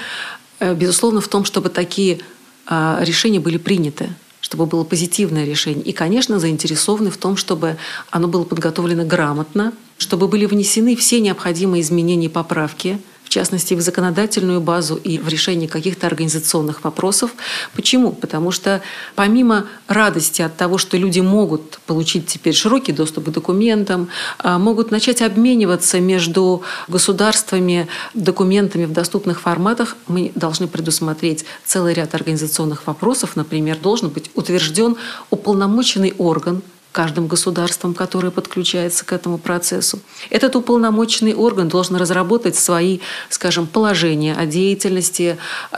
э, 0.59 0.75
безусловно, 0.75 1.21
в 1.21 1.29
том, 1.29 1.45
чтобы 1.45 1.69
такие 1.69 2.21
а, 2.67 2.99
решения 3.03 3.41
были 3.41 3.59
приняты 3.59 4.11
чтобы 4.43 4.67
было 4.67 4.85
позитивное 4.85 5.45
решение. 5.45 5.83
И, 5.85 5.91
конечно, 5.91 6.39
заинтересованы 6.39 7.11
в 7.11 7.17
том, 7.17 7.37
чтобы 7.37 7.79
оно 8.11 8.29
было 8.29 8.45
подготовлено 8.45 9.05
грамотно, 9.05 9.73
чтобы 9.99 10.29
были 10.29 10.47
внесены 10.47 10.95
все 10.95 11.21
необходимые 11.21 11.83
изменения 11.83 12.27
и 12.27 12.29
поправки– 12.29 13.01
частности, 13.37 13.75
в 13.75 13.83
законодательную 13.83 14.63
базу 14.63 14.97
и 14.97 15.19
в 15.19 15.29
решении 15.29 15.67
каких-то 15.67 16.07
организационных 16.07 16.85
вопросов. 16.85 17.33
Почему? 17.75 18.13
Потому 18.13 18.51
что 18.51 18.81
помимо 19.15 19.67
радости 19.89 20.41
от 20.41 20.57
того, 20.57 20.79
что 20.79 20.97
люди 20.97 21.21
могут 21.21 21.79
получить 21.87 22.27
теперь 22.27 22.55
широкий 22.55 22.93
доступ 22.93 23.27
к 23.27 23.31
документам, 23.31 24.09
а, 24.39 24.59
могут 24.59 24.91
начать 24.91 25.21
обмениваться 25.21 26.01
между 26.01 26.63
государствами 26.89 27.89
документами 28.15 28.87
в 28.87 28.93
доступных 28.93 29.41
форматах, 29.43 29.97
мы 30.09 30.33
должны 30.35 30.67
предусмотреть 30.67 31.45
целый 31.65 31.93
ряд 31.93 32.15
организационных 32.15 32.87
вопросов. 32.87 33.37
Например, 33.37 33.77
должен 33.77 34.09
быть 34.09 34.31
утвержден 34.35 34.97
уполномоченный 35.31 36.15
орган 36.17 36.63
каждым 36.97 37.27
государством, 37.27 37.93
которое 37.93 38.31
подключается 38.31 39.05
к 39.05 39.13
этому 39.13 39.37
процессу. 39.37 39.99
Этот 40.31 40.57
уполномоченный 40.57 41.35
орган 41.35 41.69
должен 41.69 41.97
разработать 41.97 42.57
свои, 42.57 43.01
скажем, 43.29 43.67
положения 43.67 44.35
о 44.35 44.47
деятельности, 44.47 45.37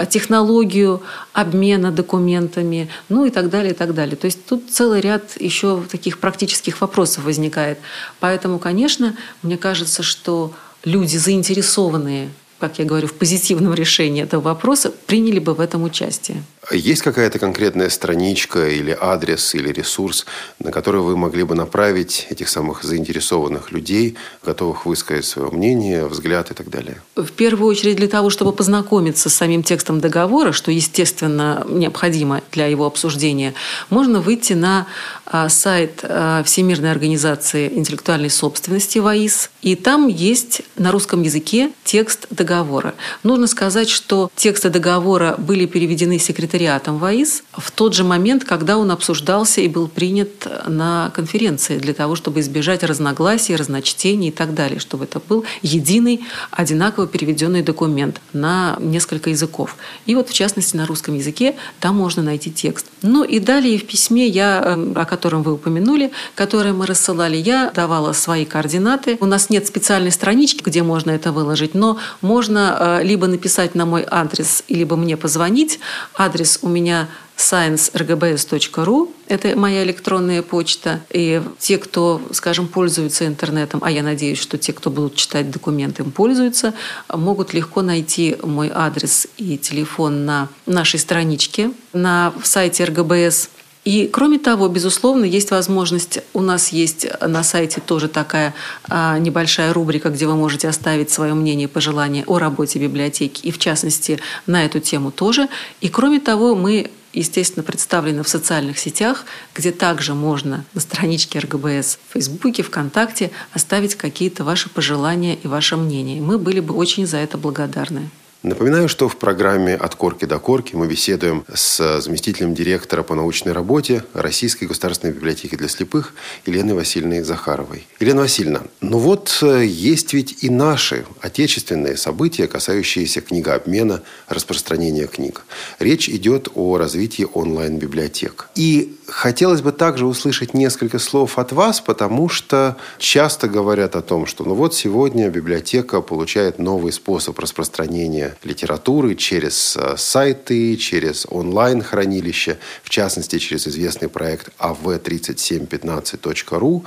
технологию 0.09 1.03
обмена 1.33 1.91
документами, 1.91 2.89
ну 3.09 3.25
и 3.25 3.31
так 3.31 3.51
далее, 3.51 3.73
и 3.73 3.75
так 3.75 3.95
далее. 3.95 4.15
То 4.15 4.27
есть 4.27 4.47
тут 4.47 4.71
целый 4.71 5.01
ряд 5.01 5.41
еще 5.41 5.83
таких 5.91 6.21
практических 6.21 6.81
вопросов 6.81 7.25
возникает. 7.25 7.81
Поэтому, 8.21 8.61
конечно, 8.61 9.17
мне 9.43 9.57
кажется, 9.57 10.05
что 10.05 10.53
люди, 10.85 11.17
заинтересованные 11.17 12.31
как 12.61 12.81
я 12.81 12.85
говорю, 12.85 13.07
в 13.07 13.15
позитивном 13.15 13.73
решении 13.73 14.25
этого 14.25 14.41
вопроса, 14.41 14.93
приняли 15.07 15.39
бы 15.39 15.55
в 15.55 15.61
этом 15.61 15.85
участие. 15.85 16.43
Есть 16.71 17.01
какая-то 17.01 17.39
конкретная 17.39 17.89
страничка 17.89 18.69
или 18.69 18.97
адрес 19.01 19.55
или 19.55 19.73
ресурс, 19.73 20.27
на 20.59 20.71
который 20.71 21.01
вы 21.01 21.17
могли 21.17 21.43
бы 21.45 21.55
направить 21.55 22.27
этих 22.29 22.51
самых 22.51 22.85
заинтересованных 22.85 23.73
людей, 23.73 24.17
готовых 24.45 24.85
высказать 24.85 25.25
свое 25.25 25.51
мнение, 25.51 26.07
взгляд 26.07 26.51
и 26.51 26.55
так 26.55 26.69
далее? 26.69 27.01
В 27.17 27.31
первую 27.33 27.71
очередь 27.71 27.97
для 27.97 28.09
того, 28.09 28.29
чтобы 28.29 28.53
познакомиться 28.53 29.31
с 29.31 29.35
самим 29.35 29.63
текстом 29.63 30.01
договора, 30.01 30.53
что, 30.53 30.71
естественно, 30.71 31.65
необходимо 31.67 32.43
для 32.53 32.67
его 32.67 32.85
обсуждения, 32.85 33.55
можно 33.89 34.21
выйти 34.21 34.53
на 34.53 34.87
а, 35.25 35.49
сайт 35.49 36.01
а, 36.03 36.43
Всемирной 36.43 36.91
организации 36.91 37.73
интеллектуальной 37.75 38.31
собственности 38.31 38.99
ВАИС, 38.99 39.51
и 39.63 39.75
там 39.75 40.07
есть 40.07 40.61
на 40.77 40.93
русском 40.93 41.23
языке 41.23 41.71
текст 41.85 42.27
договора. 42.29 42.95
Нужно 43.23 43.47
сказать, 43.47 43.89
что 43.89 44.31
тексты 44.37 44.69
договора 44.69 45.35
были 45.39 45.65
переведены 45.65 46.19
секретарем 46.19 46.58
секретариатом 46.59 46.99
ВАИС 46.99 47.45
в 47.53 47.71
тот 47.71 47.95
же 47.95 48.03
момент, 48.03 48.45
когда 48.45 48.79
он 48.79 48.91
обсуждался 48.91 49.61
и 49.61 49.69
был 49.69 49.87
принят 49.87 50.47
на 50.67 51.13
конференции 51.15 51.79
для 51.79 51.95
того, 51.95 52.17
чтобы 52.17 52.41
избежать 52.41 52.83
разногласий, 52.83 53.55
разночтений 53.55 54.29
и 54.29 54.33
так 54.33 54.55
далее, 54.55 54.81
чтобы 54.81 55.05
это 55.05 55.21
был 55.21 55.45
единый, 55.63 56.21
одинаково 56.51 57.07
переведенный 57.07 57.63
документ 57.63 58.21
на 58.33 58.77
несколько 58.81 59.31
языков. 59.31 59.77
И 60.07 60.17
вот, 60.17 60.31
в 60.31 60.33
частности, 60.33 60.77
на 60.77 60.87
русском 60.87 61.15
языке 61.15 61.55
там 61.81 61.97
можно 61.97 62.23
найти 62.23 62.51
текст. 62.51 62.87
Ну 63.03 63.23
и 63.23 63.39
далее 63.39 63.79
в 63.79 63.87
письме, 63.87 64.27
я, 64.27 64.61
э, 64.65 64.93
о 64.97 65.05
котором 65.05 65.43
вы 65.43 65.53
упомянули, 65.53 66.11
которое 66.35 66.73
мы 66.73 66.87
рассылали, 66.87 67.37
я 67.37 67.71
давала 67.75 68.13
свои 68.13 68.45
координаты. 68.45 69.17
У 69.21 69.27
нас 69.27 69.51
нет 69.51 69.67
специальной 69.67 70.11
странички, 70.11 70.63
где 70.65 70.83
можно 70.83 71.13
это 71.13 71.31
выложить, 71.31 71.75
но 71.75 71.99
можно 72.21 72.77
э, 73.01 73.05
либо 73.05 73.29
написать 73.29 73.77
на 73.77 73.87
мой 73.87 74.05
адрес, 74.11 74.65
либо 74.69 74.97
мне 74.97 75.17
позвонить. 75.17 75.79
Адрес 76.15 76.48
у 76.63 76.69
меня 76.69 77.09
science.rgbs.ru. 77.37 79.13
Это 79.29 79.57
моя 79.57 79.85
электронная 79.85 80.43
почта. 80.43 81.01
И 81.11 81.43
те, 81.59 81.79
кто, 81.79 82.21
скажем, 82.33 82.67
пользуются 82.67 83.27
интернетом, 83.27 83.81
а 83.83 83.91
я 83.91 84.03
надеюсь, 84.03 84.41
что 84.41 84.59
те, 84.59 84.73
кто 84.73 84.91
будут 84.91 85.15
читать 85.15 85.51
документы, 85.51 86.03
им 86.03 86.11
пользуются, 86.11 86.75
могут 87.13 87.55
легко 87.55 87.83
найти 87.83 88.37
мой 88.43 88.71
адрес 88.75 89.29
и 89.37 89.57
телефон 89.57 90.27
на 90.27 90.49
нашей 90.67 90.99
страничке 90.99 91.71
на 91.93 92.33
сайте 92.43 92.85
РГБС. 92.85 93.51
И 93.89 94.07
кроме 94.07 94.39
того, 94.39 94.69
безусловно, 94.69 95.25
есть 95.25 95.51
возможность, 95.51 96.19
у 96.35 96.43
нас 96.43 96.69
есть 96.75 97.07
на 97.23 97.43
сайте 97.43 97.81
тоже 97.81 98.09
такая 98.09 98.53
а, 98.87 99.19
небольшая 99.19 99.73
рубрика, 99.73 100.11
где 100.11 100.27
вы 100.27 100.37
можете 100.37 100.69
оставить 100.69 101.09
свое 101.11 101.33
мнение, 101.33 101.69
пожелание 101.69 102.23
о 102.27 102.39
работе 102.39 102.79
библиотеки, 102.79 103.47
и 103.47 103.51
в 103.51 103.59
частности 103.59 104.21
на 104.47 104.67
эту 104.67 104.81
тему 104.81 105.11
тоже. 105.11 105.49
И 105.81 105.89
кроме 105.89 106.21
того, 106.21 106.55
мы 106.55 106.91
естественно, 107.15 107.63
представлены 107.63 108.23
в 108.23 108.29
социальных 108.29 108.79
сетях, 108.79 109.25
где 109.55 109.73
также 109.73 110.13
можно 110.13 110.67
на 110.75 110.83
страничке 110.83 111.39
РГБС 111.39 111.99
в 112.09 112.13
Фейсбуке, 112.13 112.63
ВКонтакте 112.63 113.31
оставить 113.55 113.95
какие-то 113.95 114.45
ваши 114.45 114.69
пожелания 114.69 115.35
и 115.43 115.49
ваше 115.49 115.79
мнение. 115.79 116.21
Мы 116.21 116.37
были 116.37 116.61
бы 116.61 116.75
очень 116.75 117.07
за 117.07 117.17
это 117.17 117.39
благодарны. 117.39 118.11
Напоминаю, 118.45 118.89
что 118.89 119.09
в 119.09 119.17
программе 119.17 119.75
«От 119.75 119.97
корки 119.97 120.25
до 120.25 120.39
корки» 120.39 120.77
мы 120.77 120.87
беседуем 120.87 121.45
с 121.53 122.01
заместителем 122.01 122.55
директора 122.55 123.03
по 123.03 123.17
научной 123.17 123.53
работе 123.53 124.05
Российской 124.15 124.67
государственной 124.67 125.13
библиотеки 125.13 125.57
для 125.57 125.67
слепых 125.67 126.15
Еленой 126.47 126.75
Васильевной 126.75 127.23
Захаровой. 127.23 127.89
Елена 127.99 128.21
Васильевна, 128.21 128.63
ну 128.81 128.99
вот 128.99 129.37
э, 129.43 129.65
есть 129.67 130.13
ведь 130.15 130.45
и 130.45 130.51
наши 130.51 131.05
отечественные 131.21 131.97
события, 131.97 132.47
касающиеся 132.47 133.23
книгообмена, 133.23 134.03
распространения 134.29 135.09
книг. 135.09 135.43
Речь 135.81 136.09
идет 136.09 136.49
о 136.55 136.79
развитии 136.79 137.27
онлайн-библиотек. 137.35 138.51
И 138.55 138.97
хотелось 139.09 139.63
бы 139.63 139.73
также 139.73 140.07
услышать 140.07 140.55
несколько 140.55 141.01
слов 141.01 141.39
от 141.39 141.51
вас, 141.51 141.81
потому 141.81 142.29
что 142.29 142.77
часто 142.99 143.49
говорят 143.49 143.97
о 143.97 144.03
том, 144.03 144.27
что 144.27 144.45
ну 144.45 144.55
вот 144.55 144.77
сегодня 144.77 145.29
библиотека 145.29 146.01
получает 146.03 146.61
новый 146.61 146.93
способ 146.93 147.37
распространения 147.41 148.28
литературы 148.45 149.15
через 149.15 149.77
э, 149.77 149.97
сайты, 149.97 150.77
через 150.77 151.27
онлайн-хранилище, 151.29 152.59
в 152.83 152.91
частности, 152.91 153.39
через 153.39 153.67
известный 153.67 154.09
проект 154.09 154.51
av3715.ru. 154.59 156.85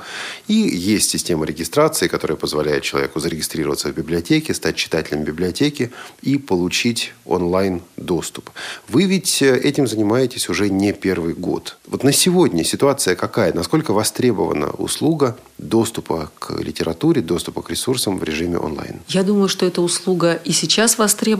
И 0.48 0.54
есть 0.54 1.10
система 1.10 1.46
регистрации, 1.46 2.08
которая 2.08 2.36
позволяет 2.36 2.82
человеку 2.82 3.20
зарегистрироваться 3.20 3.88
в 3.88 3.94
библиотеке, 3.94 4.54
стать 4.54 4.76
читателем 4.76 5.24
библиотеки 5.24 5.92
и 6.22 6.38
получить 6.38 7.12
онлайн-доступ. 7.24 8.50
Вы 8.88 9.04
ведь 9.04 9.42
э, 9.42 9.58
этим 9.58 9.86
занимаетесь 9.86 10.48
уже 10.48 10.70
не 10.70 10.92
первый 10.92 11.34
год. 11.34 11.76
Вот 11.86 12.04
на 12.04 12.12
сегодня 12.12 12.64
ситуация 12.64 13.16
какая? 13.16 13.52
Насколько 13.52 13.92
востребована 13.92 14.70
услуга 14.70 15.36
доступа 15.58 16.30
к 16.38 16.60
литературе, 16.60 17.22
доступа 17.22 17.62
к 17.62 17.70
ресурсам 17.70 18.18
в 18.18 18.24
режиме 18.24 18.58
онлайн? 18.58 19.00
Я 19.08 19.22
думаю, 19.22 19.48
что 19.48 19.66
эта 19.66 19.80
услуга 19.80 20.40
и 20.44 20.52
сейчас 20.52 20.98
востребована, 20.98 21.31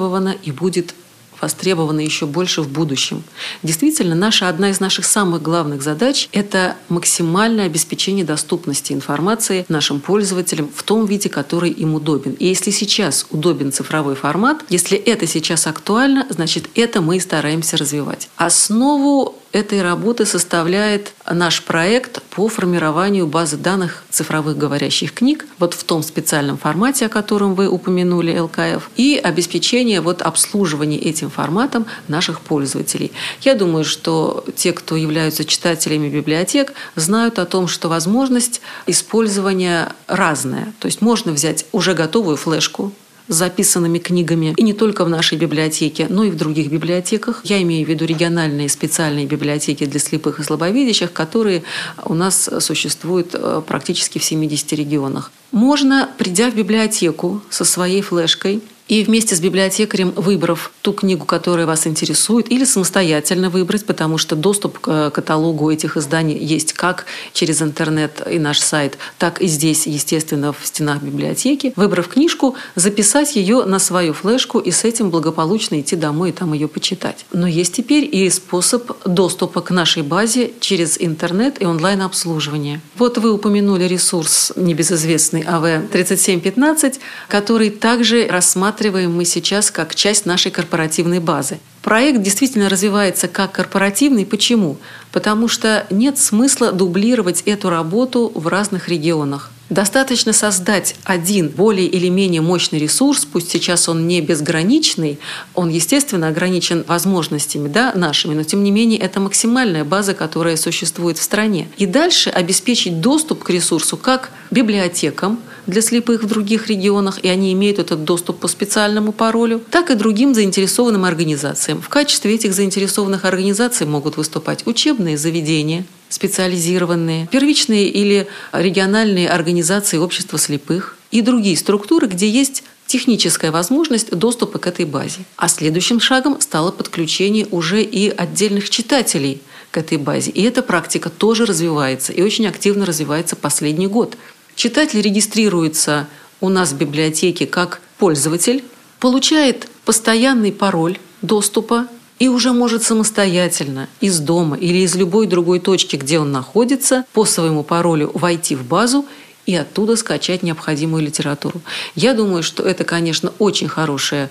и 0.42 0.52
будет 0.52 0.94
востребована 1.42 2.00
еще 2.00 2.26
больше 2.26 2.62
в 2.62 2.68
будущем. 2.68 3.24
Действительно, 3.62 4.14
наша 4.14 4.48
одна 4.48 4.70
из 4.70 4.80
наших 4.80 5.04
самых 5.04 5.42
главных 5.42 5.82
задач– 5.82 6.28
это 6.32 6.76
максимальное 6.88 7.66
обеспечение 7.66 8.24
доступности 8.24 8.92
информации 8.92 9.66
нашим 9.68 10.00
пользователям 10.00 10.70
в 10.74 10.82
том 10.84 11.04
виде, 11.04 11.28
который 11.28 11.70
им 11.70 11.94
удобен. 11.94 12.32
И 12.34 12.46
если 12.46 12.70
сейчас 12.70 13.26
удобен 13.30 13.72
цифровой 13.72 14.14
формат, 14.14 14.64
если 14.68 14.96
это 14.96 15.26
сейчас 15.26 15.66
актуально, 15.66 16.26
значит, 16.30 16.70
это 16.76 17.00
мы 17.00 17.16
и 17.16 17.20
стараемся 17.20 17.76
развивать. 17.76 18.28
Основу 18.36 19.41
этой 19.52 19.82
работы 19.82 20.24
составляет 20.26 21.12
наш 21.30 21.62
проект 21.62 22.22
по 22.22 22.48
формированию 22.48 23.26
базы 23.26 23.56
данных 23.56 24.04
цифровых 24.10 24.56
говорящих 24.56 25.12
книг 25.12 25.46
вот 25.58 25.74
в 25.74 25.84
том 25.84 26.02
специальном 26.02 26.56
формате, 26.56 27.06
о 27.06 27.08
котором 27.08 27.54
вы 27.54 27.68
упомянули, 27.68 28.38
ЛКФ, 28.38 28.90
и 28.96 29.20
обеспечение 29.22 30.00
вот 30.00 30.22
обслуживания 30.22 30.98
этим 30.98 31.30
форматом 31.30 31.86
наших 32.08 32.40
пользователей. 32.40 33.12
Я 33.42 33.54
думаю, 33.54 33.84
что 33.84 34.44
те, 34.56 34.72
кто 34.72 34.96
являются 34.96 35.44
читателями 35.44 36.08
библиотек, 36.08 36.72
знают 36.96 37.38
о 37.38 37.46
том, 37.46 37.68
что 37.68 37.88
возможность 37.88 38.60
использования 38.86 39.92
разная. 40.06 40.72
То 40.78 40.86
есть 40.86 41.02
можно 41.02 41.32
взять 41.32 41.66
уже 41.72 41.94
готовую 41.94 42.36
флешку, 42.36 42.92
записанными 43.28 43.98
книгами. 43.98 44.54
И 44.56 44.62
не 44.62 44.72
только 44.72 45.04
в 45.04 45.08
нашей 45.08 45.38
библиотеке, 45.38 46.06
но 46.08 46.24
и 46.24 46.30
в 46.30 46.36
других 46.36 46.70
библиотеках. 46.70 47.40
Я 47.44 47.62
имею 47.62 47.86
в 47.86 47.88
виду 47.88 48.04
региональные 48.04 48.68
специальные 48.68 49.26
библиотеки 49.26 49.86
для 49.86 50.00
слепых 50.00 50.40
и 50.40 50.42
слабовидящих, 50.42 51.12
которые 51.12 51.62
у 52.04 52.14
нас 52.14 52.50
существуют 52.60 53.34
э, 53.34 53.62
практически 53.66 54.18
в 54.18 54.24
70 54.24 54.72
регионах. 54.72 55.30
Можно, 55.50 56.08
придя 56.18 56.50
в 56.50 56.54
библиотеку 56.54 57.42
со 57.50 57.64
своей 57.64 58.02
флешкой, 58.02 58.62
и 58.92 59.04
вместе 59.04 59.34
с 59.34 59.40
библиотекарем, 59.40 60.10
выбрав 60.10 60.70
ту 60.82 60.92
книгу, 60.92 61.24
которая 61.24 61.64
вас 61.64 61.86
интересует, 61.86 62.52
или 62.52 62.66
самостоятельно 62.66 63.48
выбрать, 63.48 63.86
потому 63.86 64.18
что 64.18 64.36
доступ 64.36 64.80
к 64.80 65.08
каталогу 65.08 65.70
этих 65.70 65.96
изданий 65.96 66.36
есть 66.36 66.74
как 66.74 67.06
через 67.32 67.62
интернет 67.62 68.20
и 68.30 68.38
наш 68.38 68.60
сайт, 68.60 68.98
так 69.16 69.40
и 69.40 69.46
здесь, 69.46 69.86
естественно, 69.86 70.52
в 70.52 70.58
стенах 70.66 71.00
библиотеки. 71.00 71.72
Выбрав 71.74 72.06
книжку, 72.08 72.54
записать 72.74 73.34
ее 73.34 73.64
на 73.64 73.78
свою 73.78 74.12
флешку 74.12 74.58
и 74.58 74.70
с 74.70 74.84
этим 74.84 75.08
благополучно 75.08 75.80
идти 75.80 75.96
домой 75.96 76.28
и 76.28 76.32
там 76.32 76.52
ее 76.52 76.68
почитать. 76.68 77.24
Но 77.32 77.46
есть 77.46 77.74
теперь 77.74 78.06
и 78.14 78.28
способ 78.28 78.92
доступа 79.06 79.62
к 79.62 79.70
нашей 79.70 80.02
базе 80.02 80.50
через 80.60 80.98
интернет 81.00 81.62
и 81.62 81.64
онлайн-обслуживание. 81.64 82.82
Вот 82.98 83.16
вы 83.16 83.32
упомянули 83.32 83.84
ресурс 83.84 84.52
небезызвестный 84.54 85.44
АВ-3715, 85.48 86.98
который 87.28 87.70
также 87.70 88.26
рассматривает 88.26 88.81
рассматриваем 88.82 89.14
мы 89.14 89.24
сейчас 89.24 89.70
как 89.70 89.94
часть 89.94 90.26
нашей 90.26 90.50
корпоративной 90.50 91.20
базы. 91.20 91.60
Проект 91.82 92.20
действительно 92.20 92.68
развивается 92.68 93.28
как 93.28 93.52
корпоративный. 93.52 94.26
Почему? 94.26 94.76
Потому 95.12 95.46
что 95.46 95.86
нет 95.90 96.18
смысла 96.18 96.72
дублировать 96.72 97.42
эту 97.42 97.70
работу 97.70 98.32
в 98.34 98.48
разных 98.48 98.88
регионах. 98.88 99.50
Достаточно 99.70 100.32
создать 100.32 100.96
один 101.04 101.48
более 101.48 101.86
или 101.86 102.08
менее 102.08 102.40
мощный 102.40 102.78
ресурс, 102.80 103.24
пусть 103.24 103.50
сейчас 103.50 103.88
он 103.88 104.06
не 104.08 104.20
безграничный, 104.20 105.18
он, 105.54 105.70
естественно, 105.70 106.28
ограничен 106.28 106.84
возможностями 106.88 107.68
да, 107.68 107.92
нашими, 107.94 108.34
но 108.34 108.42
тем 108.42 108.64
не 108.64 108.70
менее 108.70 108.98
это 108.98 109.20
максимальная 109.20 109.84
база, 109.84 110.12
которая 110.14 110.56
существует 110.56 111.18
в 111.18 111.22
стране. 111.22 111.68
И 111.78 111.86
дальше 111.86 112.30
обеспечить 112.30 113.00
доступ 113.00 113.44
к 113.44 113.50
ресурсу 113.50 113.96
как 113.96 114.30
библиотекам, 114.50 115.38
для 115.66 115.82
слепых 115.82 116.22
в 116.22 116.26
других 116.26 116.68
регионах, 116.68 117.18
и 117.22 117.28
они 117.28 117.52
имеют 117.52 117.78
этот 117.78 118.04
доступ 118.04 118.38
по 118.40 118.48
специальному 118.48 119.12
паролю, 119.12 119.60
так 119.70 119.90
и 119.90 119.94
другим 119.94 120.34
заинтересованным 120.34 121.04
организациям. 121.04 121.80
В 121.80 121.88
качестве 121.88 122.34
этих 122.34 122.54
заинтересованных 122.54 123.24
организаций 123.24 123.86
могут 123.86 124.16
выступать 124.16 124.66
учебные 124.66 125.16
заведения, 125.16 125.84
специализированные, 126.08 127.28
первичные 127.30 127.88
или 127.88 128.26
региональные 128.52 129.28
организации 129.28 129.98
общества 129.98 130.38
слепых 130.38 130.96
и 131.10 131.22
другие 131.22 131.56
структуры, 131.56 132.06
где 132.06 132.28
есть 132.28 132.64
техническая 132.86 133.50
возможность 133.50 134.10
доступа 134.10 134.58
к 134.58 134.66
этой 134.66 134.84
базе. 134.84 135.20
А 135.36 135.48
следующим 135.48 136.00
шагом 136.00 136.40
стало 136.40 136.72
подключение 136.72 137.46
уже 137.50 137.82
и 137.82 138.10
отдельных 138.10 138.68
читателей 138.68 139.40
к 139.70 139.78
этой 139.78 139.96
базе. 139.96 140.30
И 140.30 140.42
эта 140.42 140.62
практика 140.62 141.08
тоже 141.08 141.46
развивается 141.46 142.12
и 142.12 142.20
очень 142.20 142.46
активно 142.46 142.84
развивается 142.84 143.36
последний 143.36 143.86
год. 143.86 144.16
Читатель 144.54 145.00
регистрируется 145.00 146.06
у 146.40 146.48
нас 146.48 146.72
в 146.72 146.76
библиотеке 146.76 147.46
как 147.46 147.80
пользователь, 147.98 148.64
получает 149.00 149.68
постоянный 149.84 150.52
пароль 150.52 150.98
доступа 151.22 151.86
и 152.18 152.28
уже 152.28 152.52
может 152.52 152.82
самостоятельно 152.82 153.88
из 154.00 154.20
дома 154.20 154.56
или 154.56 154.78
из 154.78 154.94
любой 154.94 155.26
другой 155.26 155.58
точки, 155.58 155.96
где 155.96 156.18
он 156.18 156.30
находится, 156.30 157.04
по 157.12 157.24
своему 157.24 157.62
паролю 157.64 158.10
войти 158.14 158.54
в 158.54 158.64
базу 158.64 159.06
и 159.46 159.56
оттуда 159.56 159.96
скачать 159.96 160.42
необходимую 160.42 161.02
литературу. 161.02 161.60
Я 161.94 162.14
думаю, 162.14 162.42
что 162.42 162.62
это, 162.62 162.84
конечно, 162.84 163.32
очень 163.38 163.68
хорошая 163.68 164.30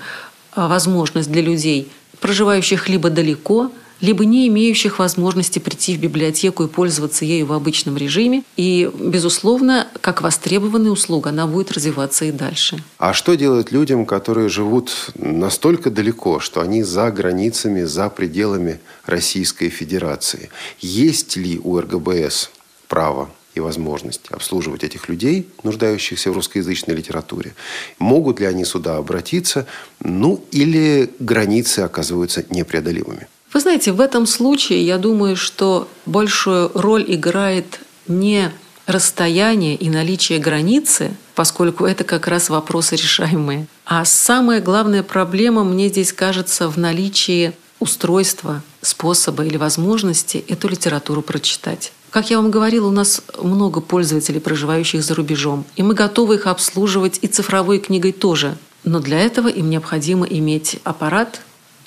а, 0.54 0.68
возможность 0.68 1.32
для 1.32 1.42
людей, 1.42 1.92
проживающих 2.20 2.88
либо 2.88 3.10
далеко, 3.10 3.72
либо 4.02 4.26
не 4.26 4.48
имеющих 4.48 5.00
возможности 5.00 5.60
прийти 5.60 5.96
в 5.96 6.00
библиотеку 6.00 6.64
и 6.64 6.68
пользоваться 6.68 7.24
ею 7.26 7.46
в 7.46 7.54
обычном 7.54 7.98
режиме. 7.98 8.44
И, 8.58 8.90
безусловно, 9.00 9.88
как 10.02 10.22
востребованная 10.22 10.92
услуга, 10.92 11.30
она 11.30 11.48
будет 11.48 11.72
развиваться 11.72 12.26
и 12.26 12.32
дальше. 12.32 12.84
А 12.98 13.14
что 13.14 13.36
делать 13.36 13.72
людям, 13.72 14.06
которые 14.06 14.50
живут 14.50 15.12
настолько 15.16 15.90
далеко, 15.90 16.40
что 16.40 16.62
они 16.62 16.84
за 16.84 17.12
границами, 17.12 17.84
за 17.84 18.10
пределами 18.10 18.80
Российской 19.06 19.70
Федерации? 19.70 20.50
Есть 20.80 21.38
ли 21.38 21.60
у 21.64 21.80
РГБС 21.80 22.52
право 22.88 23.30
и 23.54 23.60
возможность 23.60 24.28
обслуживать 24.32 24.84
этих 24.84 25.10
людей, 25.10 25.50
нуждающихся 25.64 26.32
в 26.32 26.36
русскоязычной 26.36 26.96
литературе. 26.96 27.54
Могут 28.00 28.40
ли 28.40 28.46
они 28.46 28.66
сюда 28.66 28.98
обратиться? 28.98 29.68
Ну, 30.00 30.44
или 30.52 31.10
границы 31.20 31.80
оказываются 31.80 32.46
непреодолимыми? 32.50 33.28
Вы 33.54 33.60
знаете, 33.60 33.92
в 33.92 34.00
этом 34.00 34.26
случае 34.26 34.86
я 34.86 34.98
думаю, 34.98 35.36
что 35.36 35.88
большую 36.06 36.72
роль 36.74 37.04
играет 37.08 37.82
не 38.08 38.52
расстояние 38.86 39.76
и 39.76 39.90
наличие 39.90 40.40
границы, 40.40 41.16
поскольку 41.36 41.86
это 41.86 42.04
как 42.04 42.28
раз 42.28 42.50
вопросы 42.50 42.96
решаемые. 42.96 43.68
А 43.86 44.06
самая 44.06 44.62
главная 44.62 45.04
проблема, 45.04 45.64
мне 45.64 45.90
здесь 45.90 46.14
кажется, 46.14 46.70
в 46.70 46.78
наличии 46.78 47.54
устройства, 47.80 48.62
способа 48.82 49.46
или 49.46 49.58
возможности 49.58 50.44
эту 50.48 50.70
литературу 50.70 51.22
прочитать. 51.22 51.92
Как 52.10 52.30
я 52.30 52.38
вам 52.38 52.52
говорила, 52.52 52.88
у 52.88 52.92
нас 52.92 53.22
много 53.42 53.82
пользователей, 53.82 54.40
проживающих 54.40 55.04
за 55.04 55.16
рубежом, 55.16 55.66
и 55.76 55.84
мы 55.84 55.94
готовы 55.94 56.36
их 56.36 56.48
обслуживать 56.48 57.20
и 57.22 57.28
цифровой 57.28 57.80
книгой 57.80 58.12
тоже. 58.12 58.58
Но 58.84 59.00
для 59.00 59.20
этого 59.20 59.48
им 59.48 59.70
необходимо 59.70 60.26
иметь 60.26 60.80
аппарат 60.84 61.42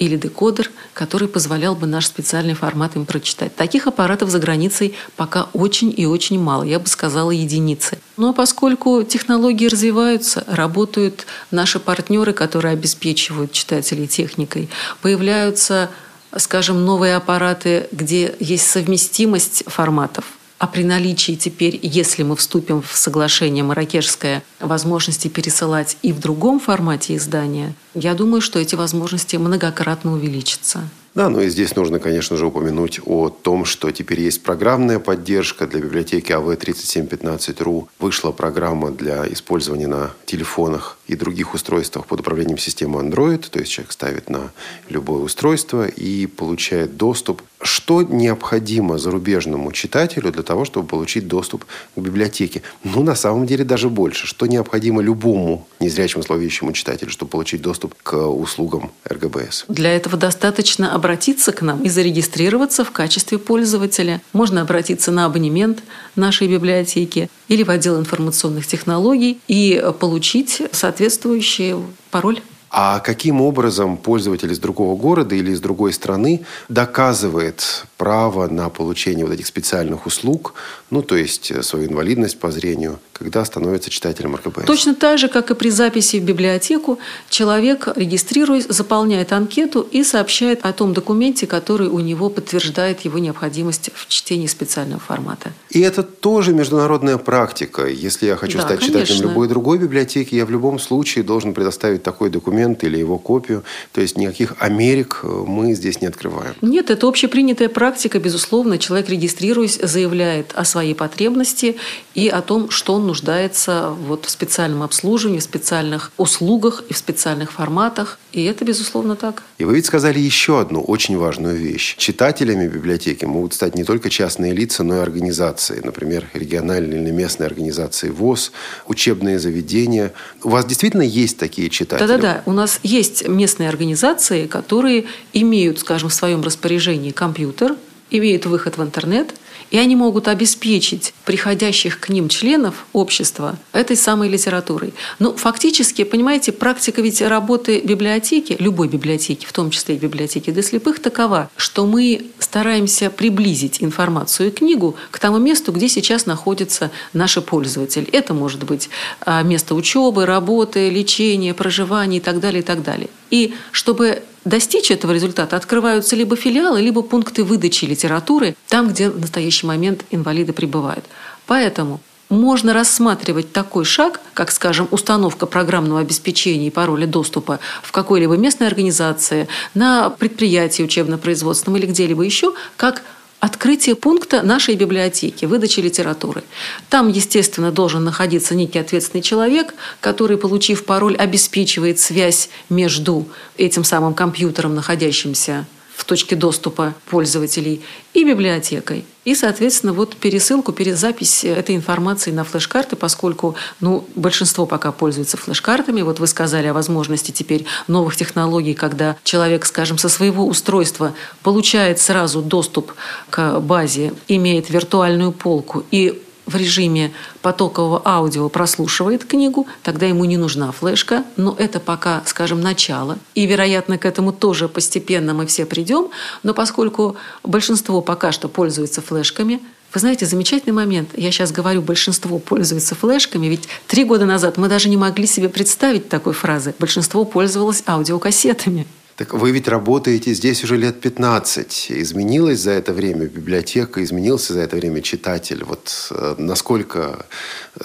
или 0.04 0.16
декодер, 0.16 0.70
который 0.92 1.28
позволял 1.28 1.74
бы 1.74 1.86
наш 1.86 2.06
специальный 2.06 2.54
формат 2.54 2.96
им 2.96 3.06
прочитать. 3.06 3.54
Таких 3.56 3.86
аппаратов 3.86 4.30
за 4.30 4.38
границей 4.38 4.94
пока 5.16 5.48
очень 5.52 5.92
и 5.96 6.06
очень 6.06 6.38
мало, 6.38 6.62
я 6.62 6.78
бы 6.78 6.86
сказала, 6.86 7.30
единицы. 7.30 7.98
Но 8.16 8.32
поскольку 8.32 9.02
технологии 9.02 9.66
развиваются, 9.66 10.44
работают 10.46 11.26
наши 11.50 11.78
партнеры, 11.78 12.32
которые 12.32 12.72
обеспечивают 12.72 13.52
читателей 13.52 14.06
техникой, 14.06 14.68
появляются 15.02 15.90
скажем, 16.36 16.84
новые 16.84 17.16
аппараты, 17.16 17.88
где 17.92 18.34
есть 18.40 18.68
совместимость 18.68 19.64
форматов, 19.66 20.24
а 20.58 20.66
при 20.66 20.82
наличии 20.82 21.32
теперь, 21.32 21.78
если 21.82 22.22
мы 22.22 22.36
вступим 22.36 22.82
в 22.82 22.96
соглашение 22.96 23.64
Маракешское, 23.64 24.42
возможности 24.66 25.28
пересылать 25.28 25.96
и 26.02 26.12
в 26.12 26.20
другом 26.20 26.60
формате 26.60 27.16
издания, 27.16 27.74
я 27.94 28.14
думаю, 28.14 28.40
что 28.40 28.58
эти 28.58 28.74
возможности 28.74 29.36
многократно 29.36 30.12
увеличатся. 30.12 30.82
Да, 31.14 31.28
ну 31.28 31.40
и 31.40 31.48
здесь 31.48 31.76
нужно, 31.76 32.00
конечно 32.00 32.36
же, 32.36 32.46
упомянуть 32.46 33.00
о 33.06 33.28
том, 33.28 33.64
что 33.64 33.92
теперь 33.92 34.20
есть 34.20 34.42
программная 34.42 34.98
поддержка 34.98 35.68
для 35.68 35.80
библиотеки 35.80 36.32
АВ-3715.ру. 36.32 37.88
Вышла 38.00 38.32
программа 38.32 38.90
для 38.90 39.24
использования 39.32 39.86
на 39.86 40.10
телефонах 40.26 40.98
и 41.06 41.14
других 41.14 41.54
устройствах 41.54 42.06
под 42.06 42.20
управлением 42.20 42.58
системы 42.58 43.00
Android. 43.00 43.48
То 43.48 43.60
есть 43.60 43.70
человек 43.70 43.92
ставит 43.92 44.28
на 44.28 44.50
любое 44.88 45.20
устройство 45.22 45.86
и 45.86 46.26
получает 46.26 46.96
доступ. 46.96 47.42
Что 47.62 48.02
необходимо 48.02 48.98
зарубежному 48.98 49.70
читателю 49.70 50.32
для 50.32 50.42
того, 50.42 50.64
чтобы 50.64 50.88
получить 50.88 51.28
доступ 51.28 51.64
к 51.64 52.00
библиотеке? 52.00 52.62
Ну, 52.82 53.04
на 53.04 53.14
самом 53.14 53.46
деле, 53.46 53.64
даже 53.64 53.88
больше. 53.88 54.26
Что 54.26 54.46
необходимо 54.54 55.02
любому 55.02 55.66
незрячему 55.80 56.22
словеющему 56.22 56.72
читателю, 56.72 57.10
чтобы 57.10 57.30
получить 57.30 57.60
доступ 57.62 57.94
к 58.02 58.16
услугам 58.16 58.90
РГБС? 59.08 59.66
Для 59.68 59.94
этого 59.94 60.16
достаточно 60.16 60.94
обратиться 60.94 61.52
к 61.52 61.62
нам 61.62 61.82
и 61.82 61.88
зарегистрироваться 61.88 62.84
в 62.84 62.90
качестве 62.90 63.38
пользователя. 63.38 64.20
Можно 64.32 64.62
обратиться 64.62 65.10
на 65.10 65.26
абонемент 65.26 65.82
нашей 66.16 66.48
библиотеки 66.48 67.28
или 67.48 67.62
в 67.62 67.70
отдел 67.70 67.98
информационных 67.98 68.66
технологий 68.66 69.40
и 69.48 69.84
получить 70.00 70.62
соответствующий 70.72 71.74
пароль. 72.10 72.40
А 72.76 72.98
каким 72.98 73.40
образом 73.40 73.96
пользователь 73.96 74.50
из 74.50 74.58
другого 74.58 74.96
города 74.96 75.36
или 75.36 75.52
из 75.52 75.60
другой 75.60 75.92
страны 75.92 76.44
доказывает 76.68 77.86
право 77.96 78.48
на 78.48 78.68
получение 78.68 79.24
вот 79.24 79.32
этих 79.32 79.46
специальных 79.46 80.06
услуг, 80.06 80.54
ну, 80.90 81.02
то 81.02 81.16
есть 81.16 81.50
э, 81.50 81.62
свою 81.62 81.88
инвалидность 81.88 82.38
по 82.38 82.50
зрению, 82.50 82.98
когда 83.12 83.44
становится 83.44 83.90
читателем 83.90 84.36
РКБС? 84.36 84.64
Точно 84.66 84.94
так 84.94 85.18
же, 85.18 85.28
как 85.28 85.50
и 85.50 85.54
при 85.54 85.70
записи 85.70 86.16
в 86.16 86.24
библиотеку, 86.24 86.98
человек, 87.30 87.88
регистрируясь, 87.96 88.66
заполняет 88.68 89.32
анкету 89.32 89.80
и 89.80 90.04
сообщает 90.04 90.64
о 90.64 90.72
том 90.72 90.92
документе, 90.92 91.46
который 91.46 91.88
у 91.88 92.00
него 92.00 92.28
подтверждает 92.28 93.00
его 93.00 93.18
необходимость 93.18 93.90
в 93.94 94.08
чтении 94.08 94.46
специального 94.46 95.00
формата. 95.00 95.52
И 95.70 95.80
это 95.80 96.02
тоже 96.02 96.52
международная 96.52 97.18
практика. 97.18 97.86
Если 97.86 98.26
я 98.26 98.36
хочу 98.36 98.58
да, 98.58 98.64
стать 98.64 98.80
конечно. 98.80 99.00
читателем 99.00 99.30
любой 99.30 99.48
другой 99.48 99.78
библиотеки, 99.78 100.34
я 100.34 100.44
в 100.44 100.50
любом 100.50 100.78
случае 100.78 101.24
должен 101.24 101.54
предоставить 101.54 102.02
такой 102.02 102.30
документ 102.30 102.84
или 102.84 102.98
его 102.98 103.18
копию. 103.18 103.64
То 103.92 104.00
есть 104.00 104.18
никаких 104.18 104.54
Америк 104.58 105.20
э, 105.22 105.26
мы 105.26 105.74
здесь 105.74 106.00
не 106.00 106.08
открываем. 106.08 106.54
Нет, 106.60 106.90
это 106.90 107.06
общепринятая 107.06 107.68
практика, 107.68 108.18
безусловно. 108.18 108.78
Человек, 108.78 109.08
регистрируясь, 109.08 109.78
заявляет 109.82 110.52
о 110.54 110.64
своей 110.74 110.94
потребности 110.94 111.76
и 112.16 112.28
о 112.28 112.42
том, 112.42 112.68
что 112.70 112.94
он 112.94 113.06
нуждается 113.06 113.90
вот 113.90 114.26
в 114.26 114.30
специальном 114.30 114.82
обслуживании, 114.82 115.38
в 115.38 115.42
специальных 115.44 116.10
услугах 116.16 116.82
и 116.88 116.92
в 116.92 116.98
специальных 116.98 117.52
форматах. 117.52 118.18
И 118.32 118.42
это, 118.42 118.64
безусловно, 118.64 119.14
так. 119.14 119.44
И 119.58 119.64
вы 119.64 119.76
ведь 119.76 119.86
сказали 119.86 120.18
еще 120.18 120.60
одну 120.60 120.82
очень 120.82 121.16
важную 121.16 121.56
вещь. 121.56 121.94
Читателями 121.96 122.66
библиотеки 122.66 123.24
могут 123.24 123.54
стать 123.54 123.76
не 123.76 123.84
только 123.84 124.10
частные 124.10 124.52
лица, 124.52 124.82
но 124.82 124.96
и 124.96 124.98
организации. 124.98 125.80
Например, 125.84 126.28
региональные 126.34 127.00
или 127.00 127.12
местные 127.12 127.46
организации 127.46 128.10
ВОЗ, 128.10 128.50
учебные 128.88 129.38
заведения. 129.38 130.12
У 130.42 130.48
вас 130.48 130.66
действительно 130.66 131.02
есть 131.02 131.38
такие 131.38 131.70
читатели? 131.70 132.08
Да-да-да. 132.08 132.42
У 132.46 132.52
нас 132.52 132.80
есть 132.82 133.28
местные 133.28 133.68
организации, 133.68 134.48
которые 134.48 135.04
имеют, 135.32 135.78
скажем, 135.78 136.08
в 136.08 136.14
своем 136.14 136.42
распоряжении 136.42 137.12
компьютер, 137.12 137.76
имеют 138.10 138.46
выход 138.46 138.76
в 138.76 138.82
интернет, 138.82 139.34
и 139.74 139.78
они 139.78 139.96
могут 139.96 140.28
обеспечить 140.28 141.14
приходящих 141.24 141.98
к 141.98 142.08
ним 142.08 142.28
членов 142.28 142.86
общества 142.92 143.58
этой 143.72 143.96
самой 143.96 144.28
литературой. 144.28 144.94
Ну, 145.18 145.34
фактически, 145.34 146.04
понимаете, 146.04 146.52
практика 146.52 147.02
ведь 147.02 147.20
работы 147.20 147.80
библиотеки, 147.80 148.54
любой 148.60 148.86
библиотеки, 148.86 149.44
в 149.44 149.52
том 149.52 149.70
числе 149.70 149.96
и 149.96 149.98
библиотеки 149.98 150.52
для 150.52 150.62
слепых, 150.62 151.00
такова, 151.00 151.50
что 151.56 151.86
мы 151.86 152.26
стараемся 152.38 153.10
приблизить 153.10 153.82
информацию 153.82 154.50
и 154.50 154.52
книгу 154.52 154.94
к 155.10 155.18
тому 155.18 155.38
месту, 155.38 155.72
где 155.72 155.88
сейчас 155.88 156.26
находится 156.26 156.92
наш 157.12 157.34
пользователь. 157.42 158.08
Это 158.12 158.32
может 158.32 158.62
быть 158.62 158.90
а, 159.22 159.42
место 159.42 159.74
учебы, 159.74 160.24
работы, 160.24 160.88
лечения, 160.88 161.52
проживания 161.52 162.18
и 162.18 162.20
так 162.20 162.38
далее, 162.38 162.60
и 162.60 162.64
так 162.64 162.84
далее. 162.84 163.08
И 163.30 163.54
чтобы 163.72 164.22
достичь 164.44 164.90
этого 164.90 165.12
результата, 165.12 165.56
открываются 165.56 166.16
либо 166.16 166.36
филиалы, 166.36 166.80
либо 166.80 167.02
пункты 167.02 167.44
выдачи 167.44 167.84
литературы 167.84 168.56
там, 168.68 168.88
где 168.88 169.10
в 169.10 169.20
настоящий 169.20 169.66
момент 169.66 170.04
инвалиды 170.10 170.52
пребывают. 170.52 171.04
Поэтому 171.46 172.00
можно 172.30 172.72
рассматривать 172.72 173.52
такой 173.52 173.84
шаг, 173.84 174.20
как, 174.32 174.50
скажем, 174.50 174.88
установка 174.90 175.46
программного 175.46 176.00
обеспечения 176.00 176.68
и 176.68 176.70
пароля 176.70 177.06
доступа 177.06 177.60
в 177.82 177.92
какой-либо 177.92 178.36
местной 178.36 178.66
организации, 178.66 179.46
на 179.74 180.10
предприятии 180.10 180.82
учебно-производственном 180.82 181.78
или 181.78 181.86
где-либо 181.86 182.22
еще, 182.22 182.54
как 182.76 183.02
открытие 183.44 183.94
пункта 183.94 184.40
нашей 184.40 184.74
библиотеки, 184.74 185.44
выдачи 185.44 185.80
литературы. 185.80 186.42
Там, 186.88 187.08
естественно, 187.08 187.70
должен 187.70 188.02
находиться 188.02 188.54
некий 188.54 188.78
ответственный 188.78 189.20
человек, 189.20 189.74
который, 190.00 190.38
получив 190.38 190.86
пароль, 190.86 191.14
обеспечивает 191.14 191.98
связь 191.98 192.48
между 192.70 193.26
этим 193.58 193.84
самым 193.84 194.14
компьютером, 194.14 194.74
находящимся 194.74 195.66
в 196.04 196.06
точке 196.06 196.36
доступа 196.36 196.92
пользователей 197.08 197.80
и 198.12 198.24
библиотекой. 198.24 199.06
И, 199.24 199.34
соответственно, 199.34 199.94
вот 199.94 200.16
пересылку, 200.16 200.72
перезапись 200.72 201.44
этой 201.44 201.74
информации 201.74 202.30
на 202.30 202.44
флеш-карты, 202.44 202.94
поскольку 202.94 203.54
ну, 203.80 204.06
большинство 204.14 204.66
пока 204.66 204.92
пользуется 204.92 205.38
флеш-картами. 205.38 206.02
Вот 206.02 206.20
вы 206.20 206.26
сказали 206.26 206.66
о 206.66 206.74
возможности 206.74 207.30
теперь 207.30 207.64
новых 207.88 208.16
технологий, 208.16 208.74
когда 208.74 209.16
человек, 209.24 209.64
скажем, 209.64 209.96
со 209.96 210.10
своего 210.10 210.46
устройства 210.46 211.14
получает 211.42 211.98
сразу 211.98 212.42
доступ 212.42 212.92
к 213.30 213.60
базе, 213.60 214.12
имеет 214.28 214.68
виртуальную 214.68 215.32
полку 215.32 215.84
и 215.90 216.20
в 216.46 216.56
режиме 216.56 217.12
потокового 217.42 218.02
аудио 218.04 218.48
прослушивает 218.48 219.24
книгу, 219.24 219.66
тогда 219.82 220.06
ему 220.06 220.24
не 220.24 220.36
нужна 220.36 220.72
флешка, 220.72 221.24
но 221.36 221.54
это 221.58 221.80
пока, 221.80 222.22
скажем, 222.26 222.60
начало. 222.60 223.18
И, 223.34 223.46
вероятно, 223.46 223.98
к 223.98 224.04
этому 224.04 224.32
тоже 224.32 224.68
постепенно 224.68 225.34
мы 225.34 225.46
все 225.46 225.64
придем, 225.64 226.08
но 226.42 226.54
поскольку 226.54 227.16
большинство 227.42 228.00
пока 228.00 228.32
что 228.32 228.48
пользуется 228.48 229.00
флешками, 229.00 229.60
вы 229.92 230.00
знаете, 230.00 230.26
замечательный 230.26 230.72
момент. 230.72 231.10
Я 231.14 231.30
сейчас 231.30 231.52
говорю, 231.52 231.80
большинство 231.80 232.40
пользуется 232.40 232.96
флешками, 232.96 233.46
ведь 233.46 233.68
три 233.86 234.02
года 234.02 234.26
назад 234.26 234.56
мы 234.56 234.68
даже 234.68 234.88
не 234.88 234.96
могли 234.96 235.26
себе 235.26 235.48
представить 235.48 236.08
такой 236.08 236.32
фразы. 236.32 236.74
Большинство 236.80 237.24
пользовалось 237.24 237.84
аудиокассетами. 237.86 238.86
Так 239.16 239.32
вы 239.32 239.52
ведь 239.52 239.68
работаете 239.68 240.34
здесь 240.34 240.64
уже 240.64 240.76
лет 240.76 241.00
15. 241.00 241.86
Изменилась 241.90 242.58
за 242.58 242.72
это 242.72 242.92
время 242.92 243.26
библиотека, 243.26 244.02
изменился 244.02 244.54
за 244.54 244.60
это 244.60 244.76
время 244.76 245.02
читатель. 245.02 245.62
Вот 245.62 246.08
э, 246.10 246.34
насколько 246.38 247.24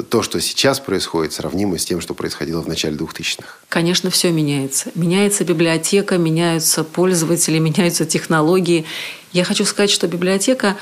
то, 0.10 0.24
что 0.24 0.42
сейчас 0.42 0.80
происходит, 0.80 1.34
сравнимо 1.34 1.78
с 1.78 1.86
тем, 1.86 2.02
что 2.02 2.16
происходило 2.16 2.64
в 2.64 2.68
начале 2.68 2.98
2000-х? 2.98 3.48
Конечно, 3.70 4.10
все 4.10 4.32
меняется. 4.32 4.92
Меняется 4.96 5.44
библиотека, 5.46 6.18
меняются 6.18 6.84
пользователи, 6.84 7.60
меняются 7.60 8.06
технологии. 8.06 8.86
Я 9.32 9.44
хочу 9.44 9.66
сказать, 9.66 9.92
что 9.92 10.08
библиотека 10.08 10.78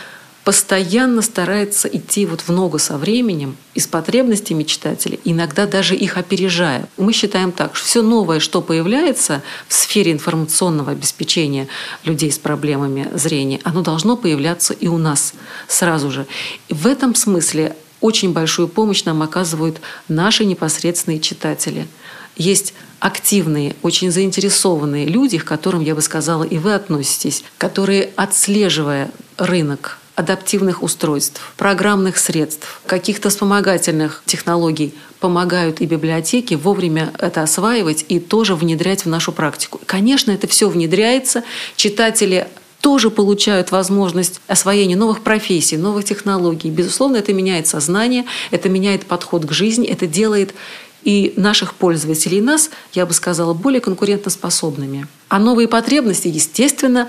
постоянно 0.48 1.22
старается 1.22 1.90
идти 1.90 2.26
вот 2.26 2.40
в 2.40 2.50
ногу 2.54 2.80
со 2.80 2.98
временем 2.98 3.58
и 3.74 3.82
с 3.82 3.86
потребностями 3.86 4.64
читателей, 4.64 5.20
иногда 5.26 5.68
даже 5.68 5.94
их 5.94 6.16
опережая. 6.16 6.88
Мы 6.96 7.12
считаем 7.12 7.52
так, 7.52 7.76
что 7.76 7.86
все 7.86 8.02
новое, 8.02 8.40
что 8.40 8.62
появляется 8.62 9.44
в 9.68 9.74
сфере 9.74 10.14
информационного 10.14 10.94
обеспечения 10.94 11.68
людей 12.06 12.32
с 12.32 12.38
проблемами 12.38 13.10
зрения, 13.14 13.60
оно 13.66 13.82
должно 13.82 14.16
появляться 14.16 14.74
и 14.74 14.88
у 14.88 14.98
нас 14.98 15.34
сразу 15.68 16.12
же. 16.12 16.26
И 16.70 16.74
в 16.74 16.88
этом 16.88 17.14
смысле 17.14 17.76
очень 18.00 18.32
большую 18.32 18.70
помощь 18.70 19.04
нам 19.04 19.24
оказывают 19.24 19.82
наши 20.08 20.46
непосредственные 20.46 21.20
читатели. 21.20 21.90
Есть 22.38 22.74
активные, 23.02 23.76
очень 23.82 24.14
заинтересованные 24.14 25.08
люди, 25.08 25.40
к 25.40 25.44
которым, 25.44 25.82
я 25.82 25.94
бы 25.94 26.02
сказала, 26.02 26.46
и 26.46 26.58
вы 26.58 26.74
относитесь, 26.74 27.44
которые, 27.58 28.12
отслеживая 28.16 29.12
рынок 29.36 29.98
адаптивных 30.18 30.82
устройств, 30.82 31.54
программных 31.58 32.18
средств, 32.18 32.82
каких-то 32.88 33.30
вспомогательных 33.30 34.24
технологий 34.26 34.96
помогают 35.20 35.80
и 35.80 35.86
библиотеки 35.86 36.56
вовремя 36.56 37.14
это 37.20 37.44
осваивать 37.44 38.04
и 38.10 38.20
тоже 38.20 38.56
внедрять 38.56 39.06
в 39.06 39.10
нашу 39.10 39.32
практику. 39.32 39.80
Конечно, 39.86 40.32
это 40.32 40.48
все 40.48 40.70
внедряется, 40.70 41.44
читатели 41.76 42.48
тоже 42.82 43.12
получают 43.12 43.70
возможность 43.70 44.42
освоения 44.48 44.96
новых 44.96 45.22
профессий, 45.22 45.78
новых 45.78 46.04
технологий. 46.06 46.72
Безусловно, 46.72 47.18
это 47.18 47.32
меняет 47.32 47.68
сознание, 47.68 48.26
это 48.50 48.70
меняет 48.70 49.06
подход 49.06 49.46
к 49.46 49.52
жизни, 49.52 49.88
это 49.88 50.08
делает 50.08 50.56
и 51.04 51.34
наших 51.36 51.76
пользователей, 51.76 52.40
и 52.40 52.42
нас, 52.42 52.72
я 52.94 53.06
бы 53.06 53.14
сказала, 53.14 53.54
более 53.54 53.82
конкурентоспособными. 53.82 55.08
А 55.30 55.38
новые 55.38 55.68
потребности, 55.68 56.28
естественно, 56.28 57.08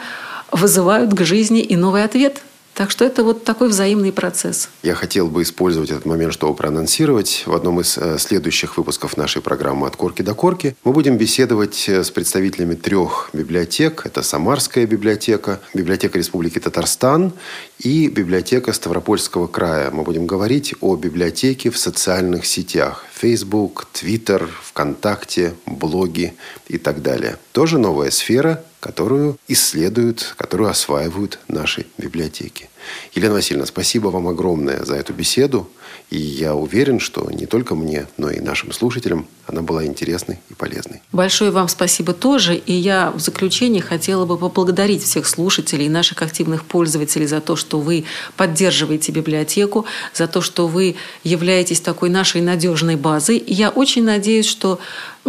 вызывают 0.53 1.15
к 1.15 1.25
жизни 1.25 1.63
и 1.63 1.75
новый 1.75 2.05
ответ– 2.05 2.43
так 2.79 2.93
что 2.93 3.05
это 3.05 3.25
вот 3.25 3.43
такой 3.43 3.71
взаимный 3.71 4.13
процесс. 4.13 4.69
Я 4.85 4.95
хотел 4.95 5.27
бы 5.27 5.43
использовать 5.43 5.91
этот 5.91 6.07
момент, 6.07 6.33
чтобы 6.33 6.55
проанонсировать. 6.55 7.43
В 7.45 7.53
одном 7.53 7.81
из 7.81 7.99
э, 7.99 8.19
следующих 8.21 8.77
выпусков 8.77 9.17
нашей 9.17 9.43
программы 9.43 9.89
«От 9.89 9.97
корки 9.97 10.23
до 10.23 10.33
корки» 10.33 10.77
мы 10.85 10.93
будем 10.93 11.17
беседовать 11.17 11.89
э, 11.89 12.05
с 12.05 12.13
представителями 12.13 12.77
трех 12.77 13.31
библиотек. 13.33 14.07
Это 14.07 14.23
Самарская 14.23 14.87
библиотека, 14.87 15.59
библиотека 15.75 16.19
Республики 16.19 16.61
Татарстан 16.61 17.33
и 17.81 18.07
библиотека 18.07 18.73
Ставропольского 18.73 19.49
края. 19.49 19.91
Мы 19.91 20.05
будем 20.05 20.29
говорить 20.29 20.77
о 20.81 20.95
библиотеке 20.95 21.71
в 21.71 21.79
социальных 21.79 22.47
сетях. 22.47 23.05
Facebook, 23.21 23.87
Twitter, 23.93 24.49
ВКонтакте, 24.65 25.55
блоги 25.67 26.35
и 26.69 26.79
так 26.79 27.03
далее. 27.03 27.37
Тоже 27.53 27.79
новая 27.79 28.11
сфера, 28.11 28.65
которую 28.81 29.39
исследуют, 29.49 30.35
которую 30.37 30.71
осваивают 30.71 31.39
наши 31.49 31.87
библиотеки. 31.99 32.69
Елена 33.15 33.35
Васильевна, 33.35 33.67
спасибо 33.67 34.09
вам 34.09 34.29
огромное 34.29 34.85
за 34.85 34.95
эту 34.95 35.13
беседу. 35.13 35.69
И 36.11 36.19
я 36.19 36.55
уверен, 36.55 37.01
что 37.01 37.31
не 37.31 37.45
только 37.45 37.75
мне, 37.75 38.07
но 38.17 38.31
и 38.31 38.41
нашим 38.41 38.73
слушателям 38.73 39.27
она 39.47 39.63
была 39.63 39.85
интересной 39.85 40.39
и 40.49 40.55
полезной. 40.55 41.03
Большое 41.13 41.51
вам 41.51 41.69
спасибо 41.69 42.15
тоже. 42.15 42.55
И 42.55 42.73
я 42.73 43.11
в 43.11 43.21
заключение 43.21 43.83
хотела 43.83 44.25
бы 44.25 44.39
поблагодарить 44.39 45.03
всех 45.03 45.27
слушателей 45.27 45.87
и 45.87 45.91
наших 45.91 46.23
активных 46.23 46.65
пользователей 46.65 47.27
за 47.27 47.41
то, 47.41 47.57
что 47.57 47.79
вы 47.79 48.05
поддерживаете 48.37 49.13
библиотеку, 49.13 49.85
за 50.15 50.29
то, 50.29 50.41
что 50.41 50.67
вы 50.67 50.97
являетесь 51.25 51.81
такой 51.81 52.09
нашей 52.09 52.41
надежной 52.41 52.97
базой. 52.97 53.37
И 53.37 53.53
я 53.53 53.69
очень 53.69 54.05
надеюсь, 54.05 54.47
что 54.47 54.79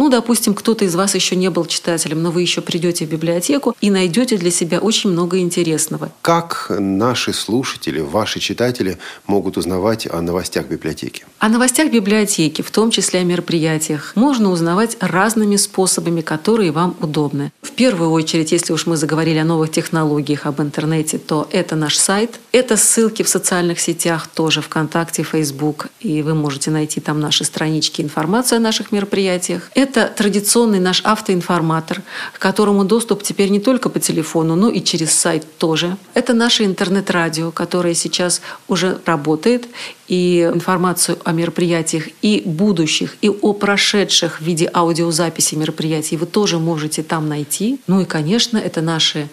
ну, 0.00 0.08
допустим, 0.08 0.54
кто-то 0.54 0.86
из 0.86 0.94
вас 0.94 1.14
еще 1.14 1.36
не 1.36 1.50
был 1.50 1.66
читателем, 1.66 2.22
но 2.22 2.30
вы 2.30 2.40
еще 2.40 2.62
придете 2.62 3.04
в 3.04 3.10
библиотеку 3.10 3.76
и 3.82 3.90
найдете 3.90 4.38
для 4.38 4.50
себя 4.50 4.78
очень 4.78 5.10
много 5.10 5.40
интересного. 5.40 6.10
Как 6.22 6.68
наши 6.70 7.34
слушатели, 7.34 8.00
ваши 8.00 8.40
читатели 8.40 8.96
могут 9.26 9.58
узнавать 9.58 10.06
о 10.06 10.22
новостях 10.22 10.68
библиотеки? 10.68 11.26
О 11.38 11.50
новостях 11.50 11.92
библиотеки, 11.92 12.62
в 12.62 12.70
том 12.70 12.90
числе 12.90 13.20
о 13.20 13.24
мероприятиях, 13.24 14.12
можно 14.14 14.50
узнавать 14.50 14.96
разными 15.00 15.56
способами, 15.56 16.22
которые 16.22 16.72
вам 16.72 16.96
удобны. 17.02 17.52
В 17.60 17.72
первую 17.72 18.10
очередь, 18.10 18.52
если 18.52 18.72
уж 18.72 18.86
мы 18.86 18.96
заговорили 18.96 19.36
о 19.36 19.44
новых 19.44 19.70
технологиях, 19.70 20.46
об 20.46 20.62
интернете, 20.62 21.18
то 21.18 21.46
это 21.52 21.76
наш 21.76 21.98
сайт. 21.98 22.40
Это 22.52 22.78
ссылки 22.78 23.22
в 23.22 23.28
социальных 23.28 23.78
сетях, 23.78 24.28
тоже 24.34 24.62
ВКонтакте, 24.62 25.24
Facebook, 25.24 25.88
и 26.00 26.22
вы 26.22 26.34
можете 26.34 26.70
найти 26.70 27.00
там 27.00 27.20
наши 27.20 27.44
странички, 27.44 28.00
информацию 28.00 28.56
о 28.56 28.60
наших 28.60 28.92
мероприятиях. 28.92 29.70
Это 29.74 29.89
это 29.90 30.06
традиционный 30.06 30.78
наш 30.78 31.02
автоинформатор, 31.04 32.02
к 32.32 32.38
которому 32.38 32.84
доступ 32.84 33.22
теперь 33.22 33.50
не 33.50 33.58
только 33.58 33.88
по 33.88 33.98
телефону, 33.98 34.54
но 34.54 34.68
и 34.68 34.80
через 34.82 35.10
сайт 35.10 35.44
тоже. 35.58 35.96
Это 36.14 36.32
наше 36.32 36.64
интернет-радио, 36.64 37.50
которое 37.50 37.94
сейчас 37.94 38.40
уже 38.68 38.98
работает, 39.04 39.68
и 40.06 40.50
информацию 40.54 41.18
о 41.24 41.32
мероприятиях 41.32 42.08
и 42.22 42.42
будущих, 42.44 43.16
и 43.22 43.28
о 43.28 43.52
прошедших 43.52 44.40
в 44.40 44.44
виде 44.44 44.70
аудиозаписи 44.72 45.54
мероприятий 45.56 46.16
вы 46.16 46.26
тоже 46.26 46.58
можете 46.58 47.02
там 47.02 47.28
найти. 47.28 47.80
Ну 47.86 48.00
и, 48.00 48.04
конечно, 48.04 48.58
это 48.58 48.80
наши 48.80 49.28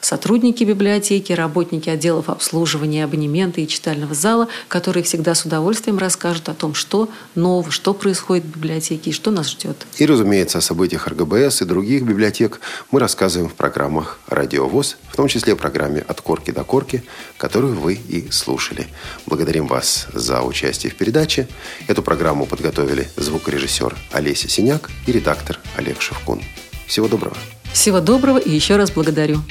сотрудники 0.00 0.64
библиотеки, 0.64 1.32
работники 1.32 1.88
отделов 1.90 2.28
обслуживания 2.28 3.04
абонемента 3.04 3.60
и 3.60 3.66
читального 3.66 4.14
зала, 4.14 4.48
которые 4.68 5.02
всегда 5.02 5.34
с 5.34 5.44
удовольствием 5.44 5.98
расскажут 5.98 6.48
о 6.48 6.54
том, 6.54 6.74
что 6.74 7.08
нового, 7.34 7.70
что 7.70 7.94
происходит 7.94 8.44
в 8.44 8.48
библиотеке 8.48 9.10
и 9.10 9.12
что 9.12 9.30
нас 9.30 9.50
ждет. 9.50 9.86
И, 9.98 10.06
разумеется, 10.06 10.58
о 10.58 10.60
событиях 10.60 11.06
РГБС 11.06 11.62
и 11.62 11.64
других 11.64 12.02
библиотек 12.02 12.60
мы 12.90 13.00
рассказываем 13.00 13.50
в 13.50 13.54
программах 13.54 14.20
«Радио 14.26 14.68
ВОЗ», 14.68 14.96
в 15.12 15.16
том 15.16 15.28
числе 15.28 15.54
в 15.54 15.58
программе 15.58 16.00
«От 16.00 16.20
корки 16.20 16.50
до 16.50 16.64
корки», 16.64 17.02
которую 17.36 17.74
вы 17.74 17.94
и 17.94 18.30
слушали. 18.30 18.86
Благодарим 19.26 19.66
вас 19.66 20.06
за 20.12 20.42
участие 20.42 20.92
в 20.92 20.96
передаче. 20.96 21.48
Эту 21.86 22.02
программу 22.02 22.46
подготовили 22.46 23.08
звукорежиссер 23.16 23.96
Олеся 24.12 24.48
Синяк 24.48 24.90
и 25.06 25.12
редактор 25.12 25.58
Олег 25.76 26.00
Шевкун. 26.00 26.42
Всего 26.86 27.08
доброго. 27.08 27.36
Всего 27.72 28.00
доброго 28.00 28.38
и 28.38 28.50
еще 28.50 28.76
раз 28.76 28.90
благодарю. 28.90 29.42